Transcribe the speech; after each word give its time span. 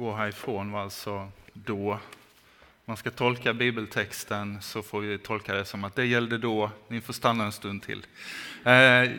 gå 0.00 0.14
härifrån 0.14 0.72
var 0.72 0.82
alltså 0.82 1.30
då. 1.52 1.98
Man 2.84 2.96
ska 2.96 3.10
tolka 3.10 3.54
bibeltexten 3.54 4.62
så 4.62 4.82
får 4.82 5.00
vi 5.00 5.18
tolka 5.18 5.54
det 5.54 5.64
som 5.64 5.84
att 5.84 5.94
det 5.94 6.06
gällde 6.06 6.38
då. 6.38 6.70
Ni 6.88 7.00
får 7.00 7.12
stanna 7.12 7.44
en 7.44 7.52
stund 7.52 7.82
till. 7.82 8.06
Eh, 8.64 8.72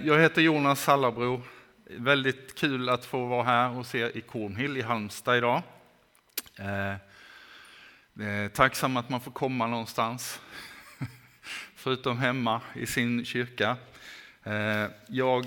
jag 0.06 0.20
heter 0.20 0.42
Jonas 0.42 0.84
Sallabro. 0.84 1.42
Väldigt 1.86 2.56
kul 2.56 2.90
att 2.90 3.06
få 3.06 3.26
vara 3.26 3.44
här 3.44 3.78
och 3.78 3.86
se 3.86 4.18
i 4.18 4.22
Kornhill 4.22 4.78
i 4.78 4.82
Halmstad 4.82 5.38
idag. 5.38 5.62
Eh, 6.60 6.92
eh, 8.28 8.52
tacksam 8.52 8.98
att 8.98 9.10
man 9.10 9.22
får 9.22 9.32
komma 9.32 9.68
någonstans, 9.68 10.42
förutom 11.76 12.20
hemma 12.20 12.62
i 12.76 12.86
sin 12.86 13.26
kyrka. 13.26 13.78
Jag 15.08 15.46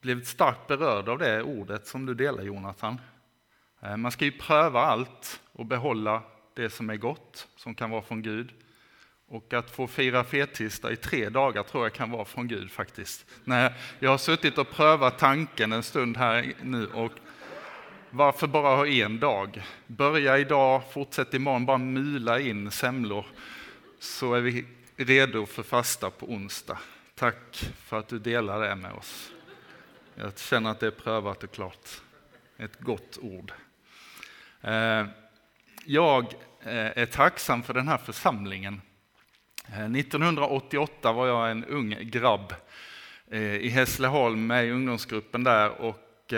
blev 0.00 0.24
starkt 0.24 0.66
berörd 0.66 1.08
av 1.08 1.18
det 1.18 1.42
ordet 1.42 1.86
som 1.86 2.06
du 2.06 2.14
delar 2.14 2.42
Jonathan. 2.42 2.98
Eh, 3.80 3.96
man 3.96 4.12
ska 4.12 4.24
ju 4.24 4.32
pröva 4.32 4.80
allt 4.80 5.40
och 5.52 5.66
behålla 5.66 6.22
det 6.54 6.70
som 6.70 6.90
är 6.90 6.96
gott, 6.96 7.48
som 7.56 7.74
kan 7.74 7.90
vara 7.90 8.02
från 8.02 8.22
Gud. 8.22 8.52
Och 9.28 9.52
att 9.52 9.70
få 9.70 9.86
fira 9.86 10.24
fettisdag 10.24 10.92
i 10.92 10.96
tre 10.96 11.28
dagar 11.28 11.62
tror 11.62 11.84
jag 11.84 11.92
kan 11.92 12.10
vara 12.10 12.24
från 12.24 12.48
Gud 12.48 12.70
faktiskt. 12.70 13.26
Nej, 13.44 13.74
jag 13.98 14.10
har 14.10 14.18
suttit 14.18 14.58
och 14.58 14.70
prövat 14.70 15.18
tanken 15.18 15.72
en 15.72 15.82
stund 15.82 16.16
här 16.16 16.52
nu 16.62 16.86
och 16.86 17.12
varför 18.10 18.46
bara 18.46 18.76
ha 18.76 18.86
en 18.86 19.20
dag? 19.20 19.62
Börja 19.86 20.38
idag, 20.38 20.82
fortsätt 20.92 21.34
imorgon, 21.34 21.66
bara 21.66 21.78
mula 21.78 22.40
in 22.40 22.70
semlor 22.70 23.26
så 23.98 24.34
är 24.34 24.40
vi 24.40 24.66
redo 24.96 25.46
för 25.46 25.62
fasta 25.62 26.10
på 26.10 26.26
onsdag. 26.26 26.78
Tack 27.14 27.70
för 27.76 27.98
att 27.98 28.08
du 28.08 28.18
delar 28.18 28.60
det 28.60 28.76
med 28.76 28.92
oss. 28.92 29.32
Jag 30.14 30.38
känner 30.38 30.70
att 30.70 30.80
det 30.80 30.86
är 30.86 30.90
prövat 30.90 31.44
och 31.44 31.50
klart. 31.50 31.88
Ett 32.56 32.80
gott 32.80 33.18
ord. 33.22 33.52
Eh, 34.62 35.06
jag 35.84 36.24
eh, 36.62 36.98
är 36.98 37.06
tacksam 37.06 37.62
för 37.62 37.74
den 37.74 37.88
här 37.88 37.98
församlingen. 37.98 38.80
Eh, 39.68 39.84
1988 39.84 41.12
var 41.12 41.26
jag 41.26 41.50
en 41.50 41.64
ung 41.64 41.96
grabb 42.00 42.54
i 43.60 43.68
Hässleholm 43.68 44.46
med 44.46 44.66
i 44.66 44.70
ungdomsgruppen 44.70 45.44
där 45.44 45.80
och 45.80 46.32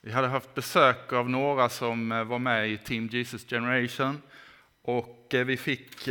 vi 0.00 0.12
hade 0.12 0.28
haft 0.28 0.54
besök 0.54 1.12
av 1.12 1.30
några 1.30 1.68
som 1.68 2.08
var 2.08 2.38
med 2.38 2.70
i 2.70 2.78
Team 2.78 3.06
Jesus 3.12 3.46
Generation 3.48 4.22
och 4.82 5.26
vi 5.30 5.56
fick 5.56 6.08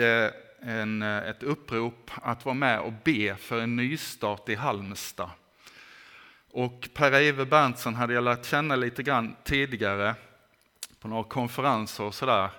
en, 0.62 1.02
ett 1.02 1.44
upprop 1.44 2.12
att 2.16 2.46
vara 2.46 2.56
med 2.56 2.80
och 2.80 2.94
be 3.04 3.36
för 3.36 3.62
en 3.62 3.76
nystart 3.76 4.50
i 4.50 4.56
Halmstad. 4.56 5.30
Och 6.52 6.90
Per-Eve 6.94 7.46
Berntsen 7.46 7.96
hade 7.96 8.14
jag 8.14 8.24
lärt 8.24 8.46
känna 8.46 8.76
lite 8.76 9.04
grann 9.04 9.36
tidigare 9.44 10.16
på 11.08 11.12
några 11.12 11.24
konferenser 11.24 12.04
och 12.04 12.16
sådär. 12.16 12.50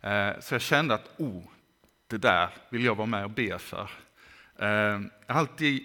Eh, 0.00 0.40
så 0.40 0.54
jag 0.54 0.60
kände 0.60 0.94
att 0.94 1.10
oh, 1.16 1.42
det 2.06 2.18
där 2.18 2.48
vill 2.70 2.84
jag 2.84 2.94
vara 2.94 3.06
med 3.06 3.24
och 3.24 3.30
be 3.30 3.58
för. 3.58 3.90
Eh, 4.58 4.68
jag 5.26 5.34
har 5.34 5.40
alltid 5.40 5.82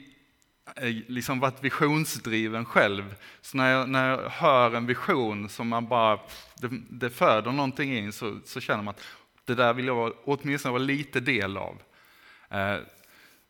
eh, 0.76 0.96
liksom 1.08 1.40
varit 1.40 1.64
visionsdriven 1.64 2.66
själv. 2.66 3.16
Så 3.42 3.58
när 3.58 3.72
jag, 3.72 3.90
när 3.90 4.10
jag 4.10 4.30
hör 4.30 4.76
en 4.76 4.86
vision 4.86 5.50
som 5.50 5.68
man 5.68 5.88
bara, 5.88 6.20
det, 6.56 6.70
det 6.90 7.10
föder 7.10 7.52
någonting 7.52 7.98
in 7.98 8.12
så, 8.12 8.40
så 8.46 8.60
känner 8.60 8.84
man 8.84 8.94
att 8.94 9.04
det 9.46 9.56
där 9.56 9.74
vill 9.74 9.88
jag 9.88 10.14
åtminstone 10.26 10.72
vara 10.72 10.84
lite 10.84 11.20
del 11.20 11.58
av. 11.58 11.82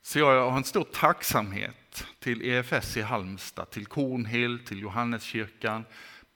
Så 0.01 0.19
jag 0.19 0.49
har 0.49 0.57
en 0.57 0.63
stor 0.63 0.87
tacksamhet 0.93 2.05
till 2.19 2.41
EFS 2.41 2.97
i 2.97 3.01
Halmstad, 3.01 3.69
till 3.69 3.85
Kornhill, 3.85 4.59
till 4.59 4.81
Johanneskyrkan. 4.81 5.85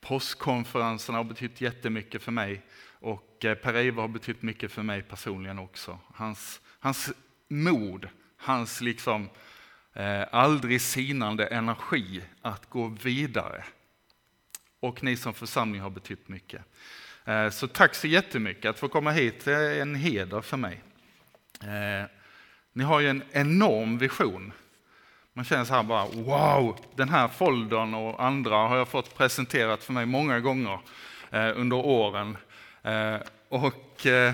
Postkonferenserna 0.08 1.18
har 1.18 1.24
betytt 1.24 1.62
jättemycket 1.62 2.24
för 2.24 2.32
mig 2.32 2.62
och 3.00 3.46
eh, 3.46 3.56
Per-Ivar 3.56 4.02
har 4.02 4.08
betytt 4.08 4.42
mycket 4.42 4.72
för 4.72 4.84
mig 4.84 5.02
personligen 5.02 5.60
också. 5.60 6.00
Hans, 6.14 6.62
hans 6.80 7.14
mod, 7.48 8.08
hans 8.38 8.82
liksom 8.82 9.30
eh, 9.94 10.24
aldrig 10.32 10.82
sinande 10.82 11.48
energi 11.48 12.22
att 12.42 12.70
gå 12.70 12.88
vidare. 12.88 13.64
Och 14.80 15.04
ni 15.04 15.18
som 15.18 15.34
församling 15.34 15.82
har 15.82 15.90
betytt 15.90 16.28
mycket. 16.28 16.62
Eh, 17.26 17.50
så 17.50 17.68
tack 17.68 17.96
så 17.96 18.08
jättemycket 18.08 18.70
att 18.70 18.80
få 18.80 18.88
komma 18.88 19.12
hit, 19.12 19.46
det 19.46 19.54
är 19.54 19.82
en 19.82 19.96
heder 19.96 20.42
för 20.42 20.58
mig. 20.58 20.84
Eh, 21.62 22.10
ni 22.74 22.84
har 22.84 23.00
ju 23.00 23.10
en 23.10 23.24
enorm 23.32 23.98
vision. 23.98 24.54
Man 25.38 25.46
känner 25.46 25.66
så 25.66 25.74
här 25.74 25.84
bara, 25.84 26.06
wow, 26.06 26.78
den 26.96 27.10
här 27.10 27.28
foldern 27.28 27.94
och 27.94 28.24
andra 28.24 28.56
har 28.56 28.78
jag 28.78 28.88
fått 28.88 29.18
presenterat 29.18 29.84
för 29.84 29.94
mig 29.94 30.06
många 30.06 30.40
gånger 30.40 30.80
eh, 31.32 31.52
under 31.56 31.76
åren. 31.76 32.38
Eh, 32.82 33.18
och 33.50 34.06
eh, 34.06 34.34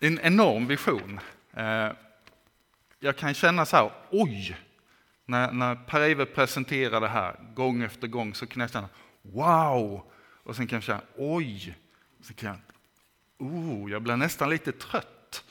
en 0.00 0.20
enorm 0.22 0.66
vision. 0.66 1.20
Eh, 1.54 1.88
jag 3.00 3.16
kan 3.16 3.34
känna 3.34 3.66
så 3.66 3.76
här, 3.76 3.90
oj, 4.10 4.56
när, 5.24 5.52
när 5.52 5.74
Per-Ive 5.74 6.26
presenterar 6.26 7.00
det 7.00 7.08
här 7.08 7.36
gång 7.54 7.82
efter 7.82 8.06
gång 8.06 8.34
så 8.34 8.46
kan 8.46 8.60
jag 8.60 8.70
känna, 8.70 8.88
wow, 9.22 10.02
och 10.44 10.56
sen 10.56 10.66
kan 10.66 10.76
jag 10.76 10.82
känna, 10.82 11.02
oj, 11.16 11.76
och 12.18 12.24
sen 12.24 12.34
kan 12.34 12.48
jag, 12.48 12.58
oh, 13.48 13.90
jag 13.90 14.02
blir 14.02 14.16
nästan 14.16 14.50
lite 14.50 14.72
trött 14.72 15.44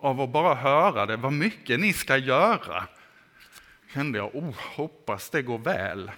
av 0.00 0.20
att 0.20 0.30
bara 0.30 0.54
höra 0.54 1.06
det, 1.06 1.16
vad 1.16 1.32
mycket 1.32 1.80
ni 1.80 1.92
ska 1.92 2.16
göra. 2.16 2.88
Kände 3.94 4.18
jag, 4.18 4.34
oh, 4.34 4.54
hoppas 4.76 5.30
det 5.30 5.42
går 5.42 5.58
väl. 5.58 6.10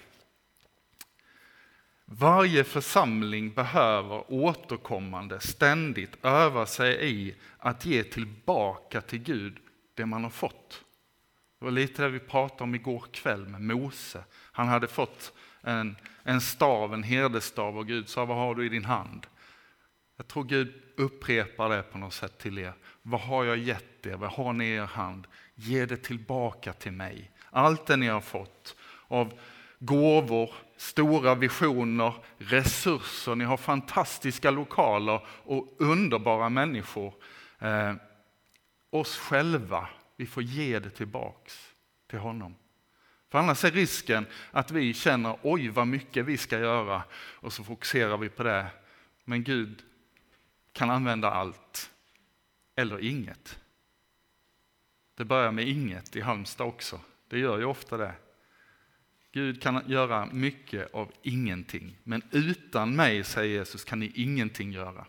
Varje 2.05 2.63
församling 2.63 3.53
behöver 3.53 4.23
återkommande, 4.27 5.39
ständigt 5.39 6.25
öva 6.25 6.65
sig 6.65 7.09
i 7.09 7.35
att 7.57 7.85
ge 7.85 8.03
tillbaka 8.03 9.01
till 9.01 9.19
Gud 9.19 9.57
det 9.93 10.05
man 10.05 10.23
har 10.23 10.29
fått. 10.29 10.83
Det 11.59 11.65
var 11.65 11.71
lite 11.71 12.01
det 12.01 12.09
vi 12.09 12.19
pratade 12.19 12.63
om 12.63 12.75
igår 12.75 13.05
kväll 13.11 13.47
med 13.47 13.61
Mose. 13.61 14.23
Han 14.31 14.67
hade 14.67 14.87
fått 14.87 15.33
en, 15.61 15.95
en 16.23 16.41
stav, 16.41 16.93
en 16.93 17.03
herdestav 17.03 17.77
och 17.77 17.87
Gud 17.87 18.09
sa, 18.09 18.25
vad 18.25 18.37
har 18.37 18.55
du 18.55 18.65
i 18.65 18.69
din 18.69 18.85
hand? 18.85 19.27
Jag 20.17 20.27
tror 20.27 20.43
Gud 20.43 20.73
upprepar 20.97 21.69
det 21.69 21.83
på 21.83 21.97
något 21.97 22.13
sätt 22.13 22.37
till 22.37 22.57
er. 22.57 22.73
Vad 23.01 23.21
har 23.21 23.43
jag 23.43 23.57
gett 23.57 24.05
er? 24.05 24.15
Vad 24.15 24.31
har 24.31 24.53
ni 24.53 24.65
i 24.65 24.75
er 24.75 24.85
hand? 24.85 25.27
Ge 25.55 25.85
det 25.85 25.97
tillbaka 25.97 26.73
till 26.73 26.91
mig. 26.91 27.31
Allt 27.51 27.85
det 27.85 27.97
ni 27.97 28.07
har 28.07 28.21
fått 28.21 28.75
av 29.07 29.39
gåvor, 29.79 30.53
stora 30.77 31.35
visioner, 31.35 32.13
resurser. 32.37 33.35
Ni 33.35 33.45
har 33.45 33.57
fantastiska 33.57 34.51
lokaler 34.51 35.27
och 35.27 35.75
underbara 35.77 36.49
människor. 36.49 37.13
Eh, 37.59 37.93
oss 38.89 39.17
själva, 39.17 39.87
vi 40.17 40.25
får 40.25 40.43
ge 40.43 40.79
det 40.79 40.89
tillbaks 40.89 41.73
till 42.07 42.19
honom. 42.19 42.55
För 43.29 43.39
annars 43.39 43.65
är 43.65 43.71
risken 43.71 44.25
att 44.51 44.71
vi 44.71 44.93
känner 44.93 45.37
oj 45.41 45.69
vad 45.69 45.87
mycket 45.87 46.25
vi 46.25 46.37
ska 46.37 46.59
göra 46.59 47.03
och 47.13 47.53
så 47.53 47.63
fokuserar 47.63 48.17
vi 48.17 48.29
på 48.29 48.43
det. 48.43 48.67
Men 49.23 49.43
Gud 49.43 49.83
kan 50.73 50.89
använda 50.89 51.31
allt 51.31 51.89
eller 52.75 53.03
inget. 53.03 53.59
Det 55.15 55.25
börjar 55.25 55.51
med 55.51 55.67
inget 55.67 56.15
i 56.15 56.21
Halmstad 56.21 56.67
också. 56.67 56.99
Det 57.31 57.39
gör 57.39 57.57
ju 57.57 57.65
ofta 57.65 57.97
det. 57.97 58.13
Gud 59.31 59.61
kan 59.61 59.83
göra 59.87 60.25
mycket 60.25 60.93
av 60.93 61.11
ingenting, 61.21 61.97
men 62.03 62.21
utan 62.31 62.95
mig, 62.95 63.23
säger 63.23 63.59
Jesus, 63.59 63.83
kan 63.83 63.99
ni 63.99 64.11
ingenting 64.15 64.71
göra. 64.71 65.05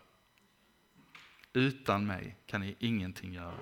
Utan 1.53 2.05
mig 2.05 2.37
kan 2.45 2.61
ni 2.61 2.75
ingenting 2.79 3.33
göra. 3.33 3.57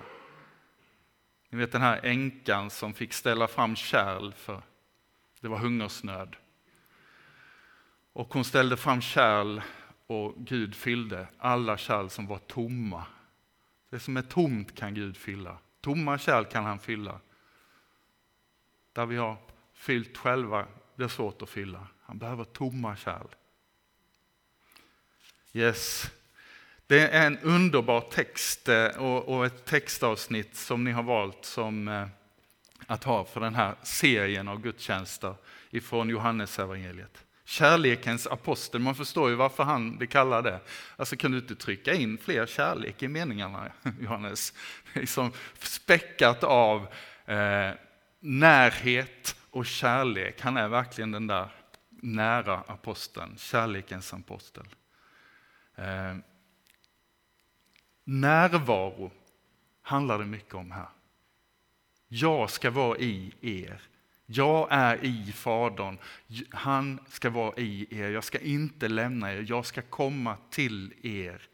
Ni 1.48 1.58
vet 1.58 1.72
den 1.72 1.80
här 1.80 2.00
änkan 2.02 2.70
som 2.70 2.94
fick 2.94 3.12
ställa 3.12 3.48
fram 3.48 3.76
kärl 3.76 4.32
för 4.32 4.62
det 5.40 5.48
var 5.48 5.58
hungersnöd. 5.58 6.36
Och 8.12 8.34
hon 8.34 8.44
ställde 8.44 8.76
fram 8.76 9.00
kärl 9.00 9.60
och 10.06 10.34
Gud 10.36 10.74
fyllde 10.74 11.26
alla 11.38 11.76
kärl 11.76 12.08
som 12.08 12.26
var 12.26 12.38
tomma 12.38 13.06
det 13.92 14.00
som 14.00 14.16
är 14.16 14.22
tomt 14.22 14.74
kan 14.74 14.94
Gud 14.94 15.16
fylla. 15.16 15.58
Tomma 15.80 16.18
kärl 16.18 16.44
kan 16.44 16.64
han 16.64 16.78
fylla. 16.78 17.20
Där 18.92 19.06
vi 19.06 19.16
har 19.16 19.36
fyllt 19.74 20.16
själva 20.16 20.66
blir 20.96 21.08
svårt 21.08 21.42
att 21.42 21.50
fylla. 21.50 21.86
Han 22.02 22.18
behöver 22.18 22.44
tomma 22.44 22.96
kärl. 22.96 23.26
Yes. 25.52 26.10
Det 26.86 27.08
är 27.08 27.26
en 27.26 27.38
underbar 27.38 28.00
text 28.00 28.68
eh, 28.68 28.86
och 29.02 29.46
ett 29.46 29.64
textavsnitt 29.64 30.56
som 30.56 30.84
ni 30.84 30.90
har 30.90 31.02
valt 31.02 31.44
som 31.44 31.88
eh, 31.88 32.06
att 32.86 33.04
ha 33.04 33.24
för 33.24 33.40
den 33.40 33.54
här 33.54 33.74
serien 33.82 34.48
av 34.48 34.60
gudstjänster 34.60 35.34
ifrån 35.70 36.08
Johannes 36.08 36.58
evangeliet 36.58 37.24
kärlekens 37.44 38.26
apostel. 38.26 38.80
Man 38.80 38.94
förstår 38.94 39.30
ju 39.30 39.36
varför 39.36 39.64
han 39.64 39.96
blir 39.96 40.08
kallad 40.08 40.44
det. 40.44 40.60
Alltså 40.96 41.16
kan 41.16 41.30
du 41.30 41.38
inte 41.38 41.54
trycka 41.54 41.94
in 41.94 42.18
fler 42.18 42.46
kärlek 42.46 43.02
i 43.02 43.08
meningarna, 43.08 43.72
Johannes? 44.00 44.52
Liksom 44.92 45.32
späckat 45.58 46.44
av 46.44 46.86
eh, 47.26 47.70
närhet 48.22 49.36
och 49.50 49.66
kärlek. 49.66 50.40
Han 50.40 50.56
är 50.56 50.68
verkligen 50.68 51.10
den 51.10 51.26
där 51.26 51.48
nära 51.90 52.56
aposteln, 52.56 53.36
kärlekens 53.38 54.14
apostel. 54.14 54.66
Eh, 55.74 56.16
närvaro 58.04 59.10
handlar 59.82 60.18
det 60.18 60.24
mycket 60.24 60.54
om 60.54 60.70
här. 60.70 60.88
Jag 62.08 62.50
ska 62.50 62.70
vara 62.70 62.98
i 62.98 63.34
er. 63.40 63.80
Jag 64.26 64.68
är 64.70 65.04
i 65.04 65.32
Fadern. 65.32 65.98
Han 66.50 67.00
ska 67.08 67.30
vara 67.30 67.56
i 67.56 67.86
er. 67.90 68.08
Jag 68.10 68.24
ska 68.24 68.38
inte 68.38 68.88
lämna 68.88 69.32
er. 69.32 69.44
Jag 69.48 69.66
ska 69.66 69.82
komma 69.82 70.36
till 70.50 70.94
er. 71.02 71.48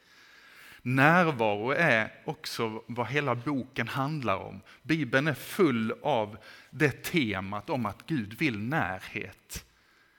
Närvaro 0.95 1.71
är 1.71 2.13
också 2.25 2.83
vad 2.87 3.07
hela 3.07 3.35
boken 3.35 3.89
handlar 3.89 4.37
om. 4.37 4.61
Bibeln 4.83 5.29
är 5.29 5.35
full 5.35 5.95
av 6.03 6.39
det 6.71 7.05
temat 7.05 7.71
om 7.71 7.87
att 7.87 8.07
Gud 8.07 8.39
vill 8.39 8.59
närhet. 8.59 9.65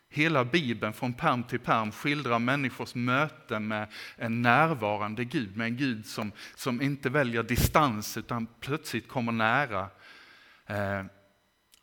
Hela 0.10 0.46
Bibeln 0.46 0.94
från 0.94 1.14
perm 1.14 1.44
till 1.44 1.60
perm 1.60 1.92
skildrar 1.92 2.40
människors 2.40 2.96
möte 2.96 3.60
med 3.60 3.88
en 4.16 4.42
närvarande 4.42 5.26
Gud, 5.26 5.58
med 5.58 5.68
en 5.68 5.78
Gud 5.78 6.06
som, 6.06 6.32
som 6.56 6.82
inte 6.82 7.10
väljer 7.10 7.44
distans 7.44 8.18
utan 8.18 8.48
plötsligt 8.60 9.08
kommer 9.08 9.32
nära. 9.32 9.90
Eh, 10.66 11.04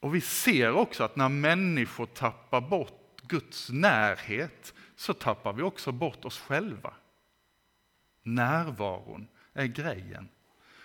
och 0.01 0.15
vi 0.15 0.21
ser 0.21 0.73
också 0.73 1.05
att 1.05 1.17
när 1.17 1.29
människor 1.29 2.07
tappar 2.07 2.61
bort 2.61 3.21
Guds 3.23 3.71
närhet 3.71 4.75
så 4.97 5.15
tappar 5.15 5.53
vi 5.53 5.63
också 5.63 5.93
bort 5.93 6.25
oss 6.25 6.39
själva. 6.39 6.95
Närvaron 8.27 9.29
är 9.53 9.67
grejen. 9.67 10.29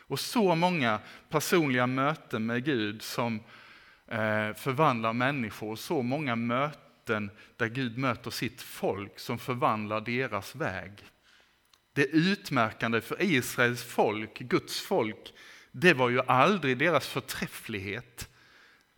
Och 0.08 0.20
så 0.20 0.56
många 0.56 1.00
personliga 1.30 1.88
möten 1.88 2.46
med 2.46 2.66
Gud 2.66 3.02
som 3.02 3.36
eh, 4.08 4.54
förvandlar 4.54 5.14
människor, 5.14 5.72
och 5.72 5.80
så 5.80 6.02
många 6.02 6.36
möten 6.36 7.32
där 7.58 7.68
Gud 7.68 7.98
möter 7.98 8.32
sitt 8.32 8.62
folk 8.62 9.20
som 9.20 9.40
förvandlar 9.40 10.02
deras 10.02 10.56
väg. 10.56 10.92
Det 11.94 12.06
utmärkande 12.06 13.02
för 13.02 13.22
Israels 13.22 13.84
folk, 13.84 14.40
Guds 14.40 14.82
folk, 14.82 15.34
det 15.72 15.94
var 15.94 16.10
ju 16.10 16.22
aldrig 16.22 16.78
deras 16.78 17.08
förträfflighet. 17.08 18.30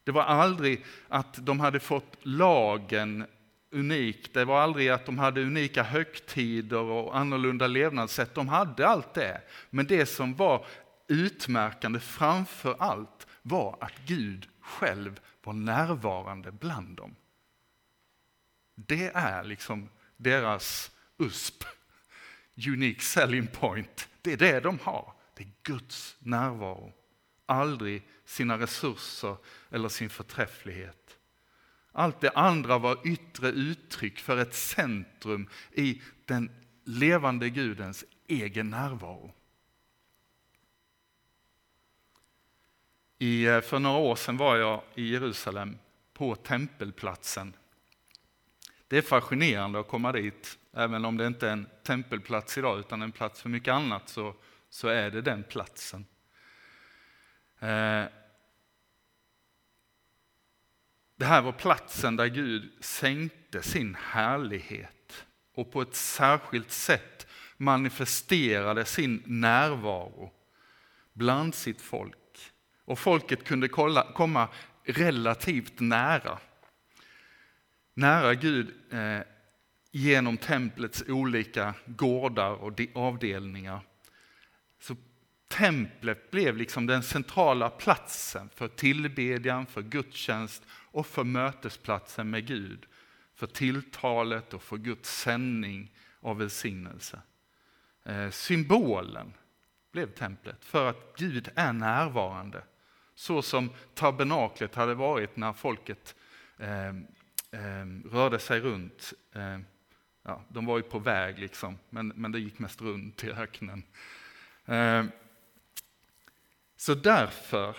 Det 0.03 0.11
var 0.11 0.23
aldrig 0.23 0.85
att 1.07 1.45
de 1.45 1.59
hade 1.59 1.79
fått 1.79 2.17
lagen 2.21 3.25
unik. 3.73 4.33
Det 4.33 4.45
var 4.45 4.61
aldrig 4.61 4.89
att 4.89 5.05
de 5.05 5.19
hade 5.19 5.41
unika 5.41 5.83
högtider 5.83 6.81
och 6.81 7.17
annorlunda 7.17 7.67
levnadssätt. 7.67 8.35
De 8.35 8.47
hade 8.47 8.87
allt 8.87 9.13
det. 9.13 9.41
Men 9.69 9.87
det 9.87 10.05
som 10.05 10.35
var 10.35 10.65
utmärkande 11.07 11.99
framför 11.99 12.75
allt 12.79 13.27
var 13.41 13.77
att 13.81 13.93
Gud 14.05 14.47
själv 14.61 15.19
var 15.43 15.53
närvarande 15.53 16.51
bland 16.51 16.97
dem. 16.97 17.15
Det 18.75 19.11
är 19.13 19.43
liksom 19.43 19.89
deras 20.17 20.91
USP, 21.17 21.63
unique 22.67 23.01
selling 23.01 23.47
point. 23.47 24.09
Det 24.21 24.33
är 24.33 24.37
det 24.37 24.59
de 24.59 24.79
har. 24.79 25.13
Det 25.35 25.43
är 25.43 25.49
Guds 25.63 26.15
närvaro. 26.19 26.93
Aldrig 27.45 28.03
sina 28.25 28.57
resurser 28.57 29.37
eller 29.69 29.89
sin 29.89 30.09
förträfflighet. 30.09 31.17
Allt 31.95 32.21
det 32.21 32.29
andra 32.29 32.77
var 32.77 33.07
yttre 33.07 33.47
uttryck 33.47 34.19
för 34.19 34.37
ett 34.37 34.53
centrum 34.53 35.49
i 35.71 36.01
den 36.25 36.51
levande 36.83 37.49
Gudens 37.49 38.05
egen 38.27 38.69
närvaro. 38.69 39.33
I, 43.19 43.45
eh, 43.45 43.61
för 43.61 43.79
några 43.79 43.97
år 43.97 44.15
sedan 44.15 44.37
var 44.37 44.57
jag 44.57 44.81
i 44.95 45.11
Jerusalem 45.11 45.77
på 46.13 46.35
tempelplatsen. 46.35 47.53
Det 48.87 48.97
är 48.97 49.01
fascinerande 49.01 49.79
att 49.79 49.87
komma 49.87 50.11
dit, 50.11 50.57
även 50.71 51.05
om 51.05 51.17
det 51.17 51.27
inte 51.27 51.47
är 51.47 51.51
en 51.51 51.67
tempelplats 51.83 52.57
idag 52.57 52.79
utan 52.79 53.01
en 53.01 53.11
plats 53.11 53.41
för 53.41 53.49
mycket 53.49 53.71
annat 53.71 54.09
så, 54.09 54.35
så 54.69 54.87
är 54.87 55.11
det 55.11 55.21
den 55.21 55.43
platsen. 55.43 56.05
Eh, 57.59 58.03
det 61.23 61.27
här 61.27 61.41
var 61.41 61.51
platsen 61.51 62.15
där 62.15 62.27
Gud 62.27 62.71
sänkte 62.79 63.61
sin 63.61 63.95
härlighet 63.95 65.25
och 65.55 65.71
på 65.71 65.81
ett 65.81 65.95
särskilt 65.95 66.71
sätt 66.71 67.27
manifesterade 67.57 68.85
sin 68.85 69.23
närvaro 69.25 70.31
bland 71.13 71.55
sitt 71.55 71.81
folk. 71.81 72.51
Och 72.85 72.99
folket 72.99 73.43
kunde 73.43 73.67
komma 73.67 74.47
relativt 74.83 75.79
nära. 75.79 76.39
Nära 77.93 78.33
Gud 78.33 78.73
eh, 78.91 79.19
genom 79.91 80.37
templets 80.37 81.03
olika 81.07 81.73
gårdar 81.85 82.51
och 82.53 82.81
avdelningar. 82.95 83.81
Så 84.79 84.95
templet 85.53 86.31
blev 86.31 86.57
liksom 86.57 86.85
den 86.85 87.03
centrala 87.03 87.69
platsen 87.69 88.49
för 88.55 88.67
tillbedjan, 88.67 89.65
för 89.65 89.81
gudstjänst 89.81 90.63
och 90.69 91.07
för 91.07 91.23
mötesplatsen 91.23 92.29
med 92.29 92.47
Gud. 92.47 92.85
För 93.35 93.47
tilltalet 93.47 94.53
och 94.53 94.63
för 94.63 94.77
Guds 94.77 95.19
sändning 95.19 95.91
av 96.21 96.37
välsignelse. 96.37 97.21
Eh, 98.03 98.29
symbolen 98.29 99.33
blev 99.91 100.07
templet 100.07 100.65
för 100.65 100.89
att 100.89 101.13
Gud 101.17 101.49
är 101.55 101.73
närvarande. 101.73 102.63
Så 103.15 103.41
som 103.41 103.69
tabernaklet 103.93 104.75
hade 104.75 104.93
varit 104.93 105.37
när 105.37 105.53
folket 105.53 106.15
eh, 106.57 106.87
eh, 107.51 107.85
rörde 108.05 108.39
sig 108.39 108.59
runt. 108.59 109.13
Eh, 109.33 109.59
ja, 110.23 110.43
de 110.49 110.65
var 110.65 110.77
ju 110.77 110.83
på 110.83 110.99
väg, 110.99 111.39
liksom, 111.39 111.77
men, 111.89 112.07
men 112.07 112.31
det 112.31 112.39
gick 112.39 112.59
mest 112.59 112.81
runt 112.81 113.23
i 113.23 113.31
öknen. 113.31 113.83
Ehm, 114.65 115.11
så 116.83 116.95
därför 116.95 117.77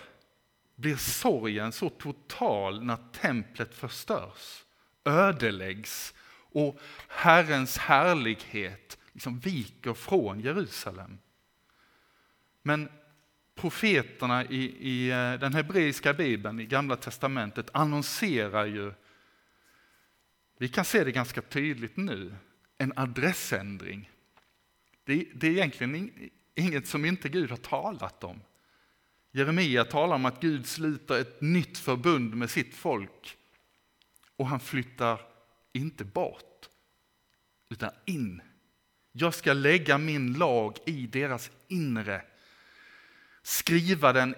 blir 0.77 0.97
sorgen 0.97 1.73
så 1.73 1.89
total 1.89 2.85
när 2.85 2.99
templet 3.13 3.75
förstörs, 3.75 4.65
ödeläggs 5.05 6.15
och 6.35 6.81
Herrens 7.09 7.79
härlighet 7.79 8.99
liksom 9.13 9.39
viker 9.39 9.95
från 9.95 10.41
Jerusalem. 10.41 11.19
Men 12.63 12.89
profeterna 13.55 14.45
i, 14.45 14.65
i 14.81 15.11
eh, 15.11 15.41
den 15.41 15.55
hebreiska 15.55 16.15
bibeln, 16.15 16.61
i 16.61 16.67
Gamla 16.67 16.97
testamentet, 16.97 17.71
annonserar 17.73 18.67
ju, 18.67 18.93
vi 20.59 20.69
kan 20.69 20.85
se 20.85 21.05
det 21.05 21.13
ganska 21.13 21.43
tydligt 21.43 21.97
nu, 21.97 22.35
en 22.79 22.93
adressändring. 22.97 24.11
Det, 25.05 25.29
det 25.35 25.47
är 25.47 25.51
egentligen 25.51 26.31
inget 26.55 26.89
som 26.89 27.05
inte 27.05 27.29
Gud 27.29 27.51
har 27.51 27.57
talat 27.57 28.25
om. 28.25 28.41
Jeremia 29.37 29.85
talar 29.85 30.15
om 30.17 30.25
att 30.25 30.41
Gud 30.41 30.67
sluter 30.67 31.21
ett 31.21 31.41
nytt 31.41 31.79
förbund 31.79 32.35
med 32.35 32.51
sitt 32.51 32.75
folk. 32.75 33.37
Och 34.37 34.47
han 34.47 34.61
flyttar 34.61 35.21
inte 35.73 36.05
bort, 36.05 36.69
utan 37.71 37.91
in. 38.05 38.43
Jag 39.13 39.35
ska 39.35 39.53
lägga 39.53 39.99
min 39.99 40.33
lag 40.33 40.79
i 40.87 41.07
deras 41.07 41.51
inre. 41.69 42.23
Skriva 43.43 44.13
den 44.13 44.35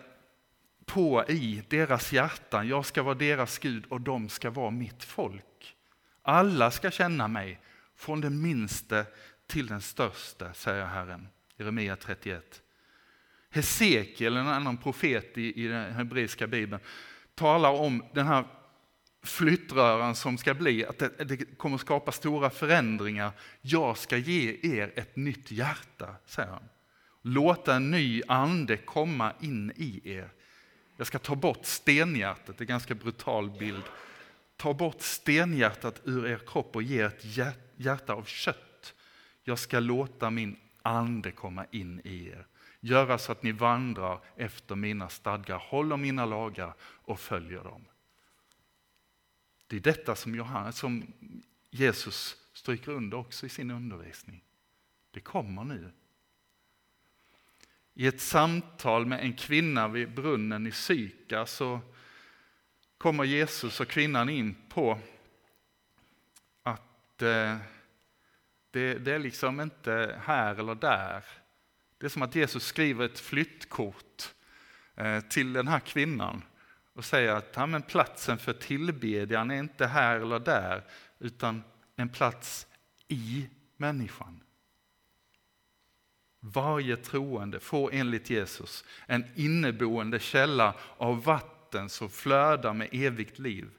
på 0.85 1.25
i 1.29 1.63
deras 1.69 2.13
hjärtan. 2.13 2.69
Jag 2.69 2.87
ska 2.87 3.03
vara 3.03 3.15
deras 3.15 3.59
Gud 3.59 3.87
och 3.87 4.01
de 4.01 4.29
ska 4.29 4.51
vara 4.51 4.71
mitt 4.71 5.05
folk. 5.05 5.77
Alla 6.23 6.71
ska 6.71 6.91
känna 6.91 7.29
mig, 7.29 7.61
från 7.97 8.21
den 8.21 8.43
minste 8.43 9.07
till 9.47 9.67
den 9.67 9.81
störste, 9.81 10.55
säger 10.55 10.87
Herren. 10.87 11.29
Jeremia 11.57 11.97
31. 11.97 12.63
Hesekiel, 13.57 14.37
en 14.37 14.49
annan 14.49 14.77
profet 14.77 15.39
i, 15.39 15.65
i 15.65 15.69
den 15.69 15.93
hebreiska 15.93 16.47
bibeln, 16.47 16.83
talar 17.35 17.71
om 17.71 18.05
den 18.15 18.27
här 18.27 18.45
flyttröran 19.23 20.15
som 20.15 20.39
ska 20.39 20.55
bli, 20.55 20.85
att 20.87 20.99
det, 20.99 21.25
det 21.25 21.37
kommer 21.37 21.79
skapa 21.79 22.13
stora 22.13 22.51
förändringar. 22.51 23.33
Jag 23.61 23.99
ska 23.99 24.17
ge 24.17 24.59
er 24.63 24.93
ett 24.97 25.17
nytt 25.17 25.51
hjärta, 25.51 26.15
säger 26.27 26.49
han. 26.49 26.63
Låta 27.23 27.75
en 27.75 27.91
ny 27.91 28.23
ande 28.29 28.77
komma 28.77 29.33
in 29.41 29.73
i 29.77 30.01
er. 30.05 30.31
Jag 30.97 31.07
ska 31.07 31.19
ta 31.19 31.35
bort 31.35 31.67
stenhjärtat, 31.67 32.47
det 32.47 32.63
är 32.63 32.63
en 32.63 32.67
ganska 32.67 32.95
brutal 32.95 33.51
bild. 33.51 33.83
Ta 34.57 34.75
bort 34.75 35.01
stenhjärtat 35.01 36.01
ur 36.05 36.27
er 36.27 36.41
kropp 36.47 36.77
och 36.77 36.83
ge 36.83 37.01
ett 37.01 37.25
hjärta 37.77 38.13
av 38.13 38.25
kött. 38.25 38.95
Jag 39.45 39.59
ska 39.59 39.81
låta 39.81 40.31
min 40.31 40.57
ande 40.83 41.31
komma 41.31 41.67
in 41.71 42.01
i 42.05 42.29
er 42.29 42.47
göra 42.87 43.19
så 43.19 43.33
att 43.33 43.43
ni 43.43 43.53
vandrar 43.53 44.21
efter 44.37 44.75
mina 44.75 45.09
stadgar, 45.09 45.59
håller 45.59 45.97
mina 45.97 46.25
lagar 46.25 46.75
och 46.81 47.21
följer 47.21 47.65
dem. 47.65 47.85
Det 49.67 49.77
är 49.77 49.81
detta 49.81 50.17
som, 50.17 50.35
Johannes, 50.35 50.77
som 50.77 51.07
Jesus 51.71 52.37
stryker 52.53 52.93
under 52.93 53.17
också 53.17 53.47
i 53.47 53.49
sin 53.49 53.71
undervisning. 53.71 54.45
Det 55.11 55.21
kommer 55.21 55.65
nu. 55.65 55.93
I 57.95 58.07
ett 58.07 58.21
samtal 58.21 59.07
med 59.07 59.21
en 59.21 59.33
kvinna 59.33 59.89
vid 59.89 60.15
brunnen 60.15 60.67
i 60.67 60.73
Syka 60.73 61.47
så 61.47 61.81
kommer 62.99 63.25
Jesus 63.25 63.81
och 63.81 63.89
kvinnan 63.89 64.29
in 64.29 64.57
på 64.69 64.99
att 66.63 67.23
eh, 67.23 67.57
det, 68.71 68.95
det 68.95 69.13
är 69.13 69.19
liksom 69.19 69.61
inte 69.61 70.21
här 70.25 70.55
eller 70.55 70.75
där. 70.75 71.25
Det 71.99 72.07
är 72.07 72.11
som 72.11 72.23
att 72.23 72.35
Jesus 72.35 72.65
skriver 72.67 73.05
ett 73.05 73.19
flyttkort 73.19 74.35
eh, 74.95 75.21
till 75.21 75.53
den 75.53 75.69
här 75.69 75.81
kvinnan 75.81 76.43
och 76.93 77.05
säger 77.05 77.33
att 77.33 77.53
ja, 77.55 77.67
men 77.67 77.83
platsen 77.83 78.39
för 78.39 78.53
tillbedjan 78.53 79.51
är 79.51 79.59
inte 79.59 79.87
här 79.87 80.21
eller 80.21 80.39
där, 80.39 80.85
utan 81.19 81.63
en 81.97 82.09
plats 82.09 82.67
i 83.09 83.49
människan. 83.77 84.41
Varje 86.41 86.97
troende 86.97 87.61
får 87.61 87.93
enligt 87.93 88.31
Jesus 88.31 88.85
en 89.07 89.25
inneboende 89.35 90.19
källa 90.19 90.75
av 90.97 91.25
vatten 91.25 91.89
som 91.89 92.11
flödar 92.11 92.75
med 92.75 92.89
evigt 92.93 93.39
liv. 93.39 93.71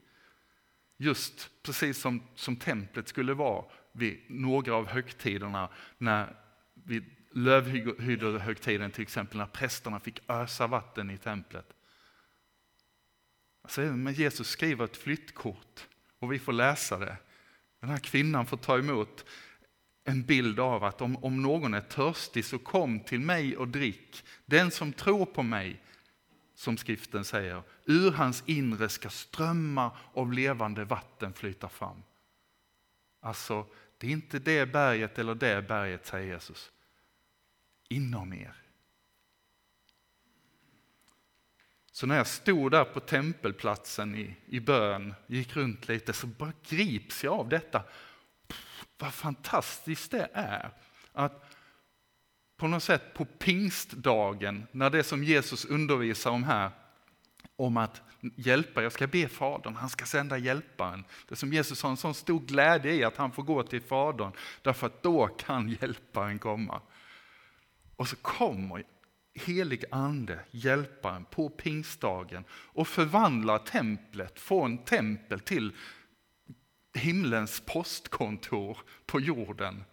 Just 0.97 1.50
precis 1.63 1.97
som, 1.97 2.24
som 2.36 2.55
templet 2.55 3.07
skulle 3.07 3.33
vara 3.33 3.65
vid 3.91 4.21
några 4.27 4.75
av 4.75 4.88
högtiderna, 4.88 5.69
när, 5.97 6.36
vi 6.74 7.03
lövhyddohögtiden 7.38 8.91
till 8.91 9.01
exempel, 9.01 9.38
när 9.38 9.46
prästerna 9.46 10.00
fick 10.00 10.29
ösa 10.29 10.67
vatten 10.67 11.10
i 11.10 11.17
templet. 11.17 11.74
Alltså, 13.62 13.82
men 13.82 14.13
Jesus 14.13 14.48
skriver 14.50 14.86
ett 14.86 14.98
flyttkort 14.98 15.88
och 16.20 16.34
vi 16.34 16.39
får 16.39 16.53
läsa 16.53 16.98
det. 16.98 17.17
Den 17.79 17.89
här 17.89 17.98
kvinnan 17.98 18.46
får 18.46 18.58
ta 18.58 18.77
emot 18.77 19.25
en 20.03 20.24
bild 20.24 20.60
av 20.60 20.84
att 20.84 21.01
om, 21.01 21.24
om 21.24 21.41
någon 21.41 21.74
är 21.74 21.82
törstig 21.82 22.46
så 22.46 22.60
kom 22.60 23.00
till 23.00 23.20
mig 23.20 23.58
och 23.58 23.67
drick. 23.67 24.24
Den 24.46 24.72
som 24.72 24.94
tror 24.94 25.25
på 25.25 25.44
mig, 25.44 25.82
som 26.56 26.77
skriften 26.77 27.25
säger, 27.25 27.63
ur 27.86 28.12
hans 28.12 28.44
inre 28.46 28.89
ska 28.89 29.10
strömmar 29.10 29.98
av 30.13 30.34
levande 30.34 30.86
vatten 30.86 31.34
flyta 31.34 31.70
fram. 31.70 32.03
Alltså, 33.22 33.65
det 33.98 34.08
är 34.08 34.12
inte 34.12 34.39
det 34.39 34.65
berget 34.65 35.20
eller 35.20 35.36
det 35.36 35.67
berget, 35.67 36.06
säger 36.06 36.34
Jesus. 36.34 36.72
Inom 37.89 38.34
er. 38.34 38.53
Så 41.91 42.08
när 42.08 42.17
jag 42.17 42.27
stod 42.27 42.72
där 42.72 42.84
på 42.84 43.00
tempelplatsen 43.00 44.15
i, 44.15 44.36
i 44.46 44.60
bön, 44.60 45.13
gick 45.27 45.56
runt 45.56 45.88
lite, 45.88 46.13
så 46.13 46.27
bara 46.27 46.53
grips 46.70 47.24
jag 47.24 47.34
av 47.34 47.50
detta. 47.50 47.84
Pff, 48.48 48.86
vad 48.98 49.13
fantastiskt 49.13 50.12
det 50.12 50.29
är 50.34 50.72
att 51.13 51.53
på 52.58 52.67
något 52.67 52.84
sätt 52.84 53.13
på 53.13 53.25
pingstdagen, 53.25 54.67
när 54.72 54.89
det 54.89 55.03
som 55.03 55.24
Jesus 55.24 55.65
undervisar 55.65 56.32
om 56.32 56.44
här, 56.44 56.70
om 57.56 57.77
att 57.77 58.01
hjälpa, 58.36 58.84
jag 58.84 58.91
ska 58.91 59.08
be 59.08 59.27
Fadern, 59.27 59.75
han 59.75 59.89
ska 59.89 60.06
sända 60.06 60.38
hjälparen. 60.38 61.03
Det 61.27 61.36
som 61.36 61.53
Jesus 61.53 61.84
har 61.84 61.89
en 61.89 61.98
sån 61.98 62.13
stor 62.13 62.39
glädje 62.39 62.94
i 62.94 63.03
att 63.03 63.17
han 63.17 63.32
får 63.32 63.44
gå 63.44 63.63
till 63.63 63.82
Fadern, 63.82 64.32
därför 64.62 64.88
att 64.88 65.03
då 65.03 65.27
kan 65.27 65.70
hjälparen 65.82 66.39
komma. 66.39 66.82
Och 67.98 68.08
så 68.08 68.16
kommer 68.16 68.84
helig 69.34 69.84
ande, 69.92 70.39
hjälparen, 70.51 71.25
på 71.25 71.50
pingstdagen 71.50 72.44
och 72.51 72.88
förvandlar 72.88 73.60
templet 73.60 74.39
från 74.39 74.77
tempel 74.77 75.39
till 75.39 75.75
himlens 76.94 77.60
postkontor 77.66 78.77
på 79.06 79.20
jorden. 79.20 79.84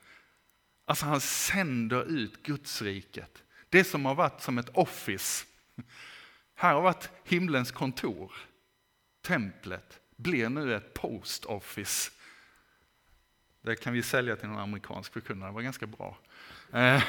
Alltså 0.84 1.06
han 1.06 1.20
sänder 1.20 2.04
ut 2.04 2.42
Gudsriket. 2.42 3.42
Det 3.68 3.84
som 3.84 4.04
har 4.04 4.14
varit 4.14 4.40
som 4.40 4.58
ett 4.58 4.76
office. 4.76 5.46
Här 6.54 6.74
har 6.74 6.82
varit 6.82 7.10
himlens 7.24 7.70
kontor. 7.72 8.32
Templet 9.22 10.00
blir 10.16 10.48
nu 10.48 10.74
ett 10.74 10.94
post 10.94 11.44
office. 11.44 12.10
Det 13.62 13.76
kan 13.76 13.92
vi 13.92 14.02
sälja 14.02 14.36
till 14.36 14.48
någon 14.48 14.58
amerikansk 14.58 15.12
förkunnare, 15.12 15.50
det 15.50 15.54
var 15.54 15.62
ganska 15.62 15.86
bra. 15.86 16.18
Eh, 16.72 17.02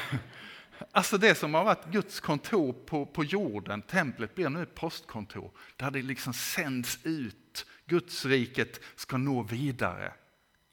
Alltså 0.91 1.17
det 1.17 1.35
som 1.35 1.53
har 1.53 1.63
varit 1.63 1.85
Guds 1.85 2.19
kontor 2.19 2.73
på, 2.73 3.05
på 3.05 3.23
jorden, 3.23 3.81
templet, 3.81 4.35
blir 4.35 4.49
nu 4.49 4.63
ett 4.63 4.75
postkontor 4.75 5.51
där 5.75 5.91
det 5.91 6.01
liksom 6.01 6.33
sänds 6.33 6.99
ut. 7.03 7.65
Guds 7.85 8.25
riket 8.25 8.81
ska 8.95 9.17
nå 9.17 9.43
vidare, 9.43 10.13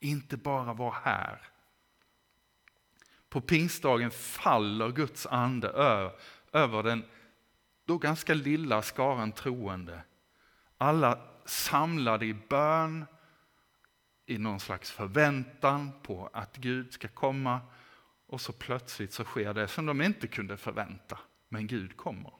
inte 0.00 0.37
bara 0.37 0.73
vara 0.73 0.94
här. 1.04 1.40
På 3.28 3.40
pingstdagen 3.40 4.11
faller 4.11 4.88
Guds 4.88 5.26
ande 5.26 5.68
över 6.52 6.82
den 6.82 7.04
då 7.85 7.99
ganska 7.99 8.35
lilla 8.35 8.82
skaran 8.82 9.32
troende. 9.32 10.02
Alla 10.78 11.18
samlade 11.44 12.26
i 12.26 12.35
bön, 12.35 13.06
i 14.26 14.38
någon 14.38 14.61
slags 14.61 14.90
förväntan 14.90 15.92
på 16.02 16.30
att 16.32 16.56
Gud 16.56 16.92
ska 16.92 17.09
komma 17.09 17.61
och 18.32 18.40
så 18.40 18.52
plötsligt 18.52 19.12
så 19.12 19.24
sker 19.24 19.54
det 19.54 19.68
som 19.68 19.86
de 19.86 20.02
inte 20.02 20.26
kunde 20.26 20.56
förvänta, 20.56 21.18
men 21.48 21.66
Gud 21.66 21.96
kommer. 21.96 22.32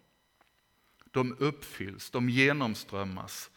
De 1.11 1.37
uppfylls, 1.39 2.11
de 2.11 2.29
genomströmmas 2.29 3.51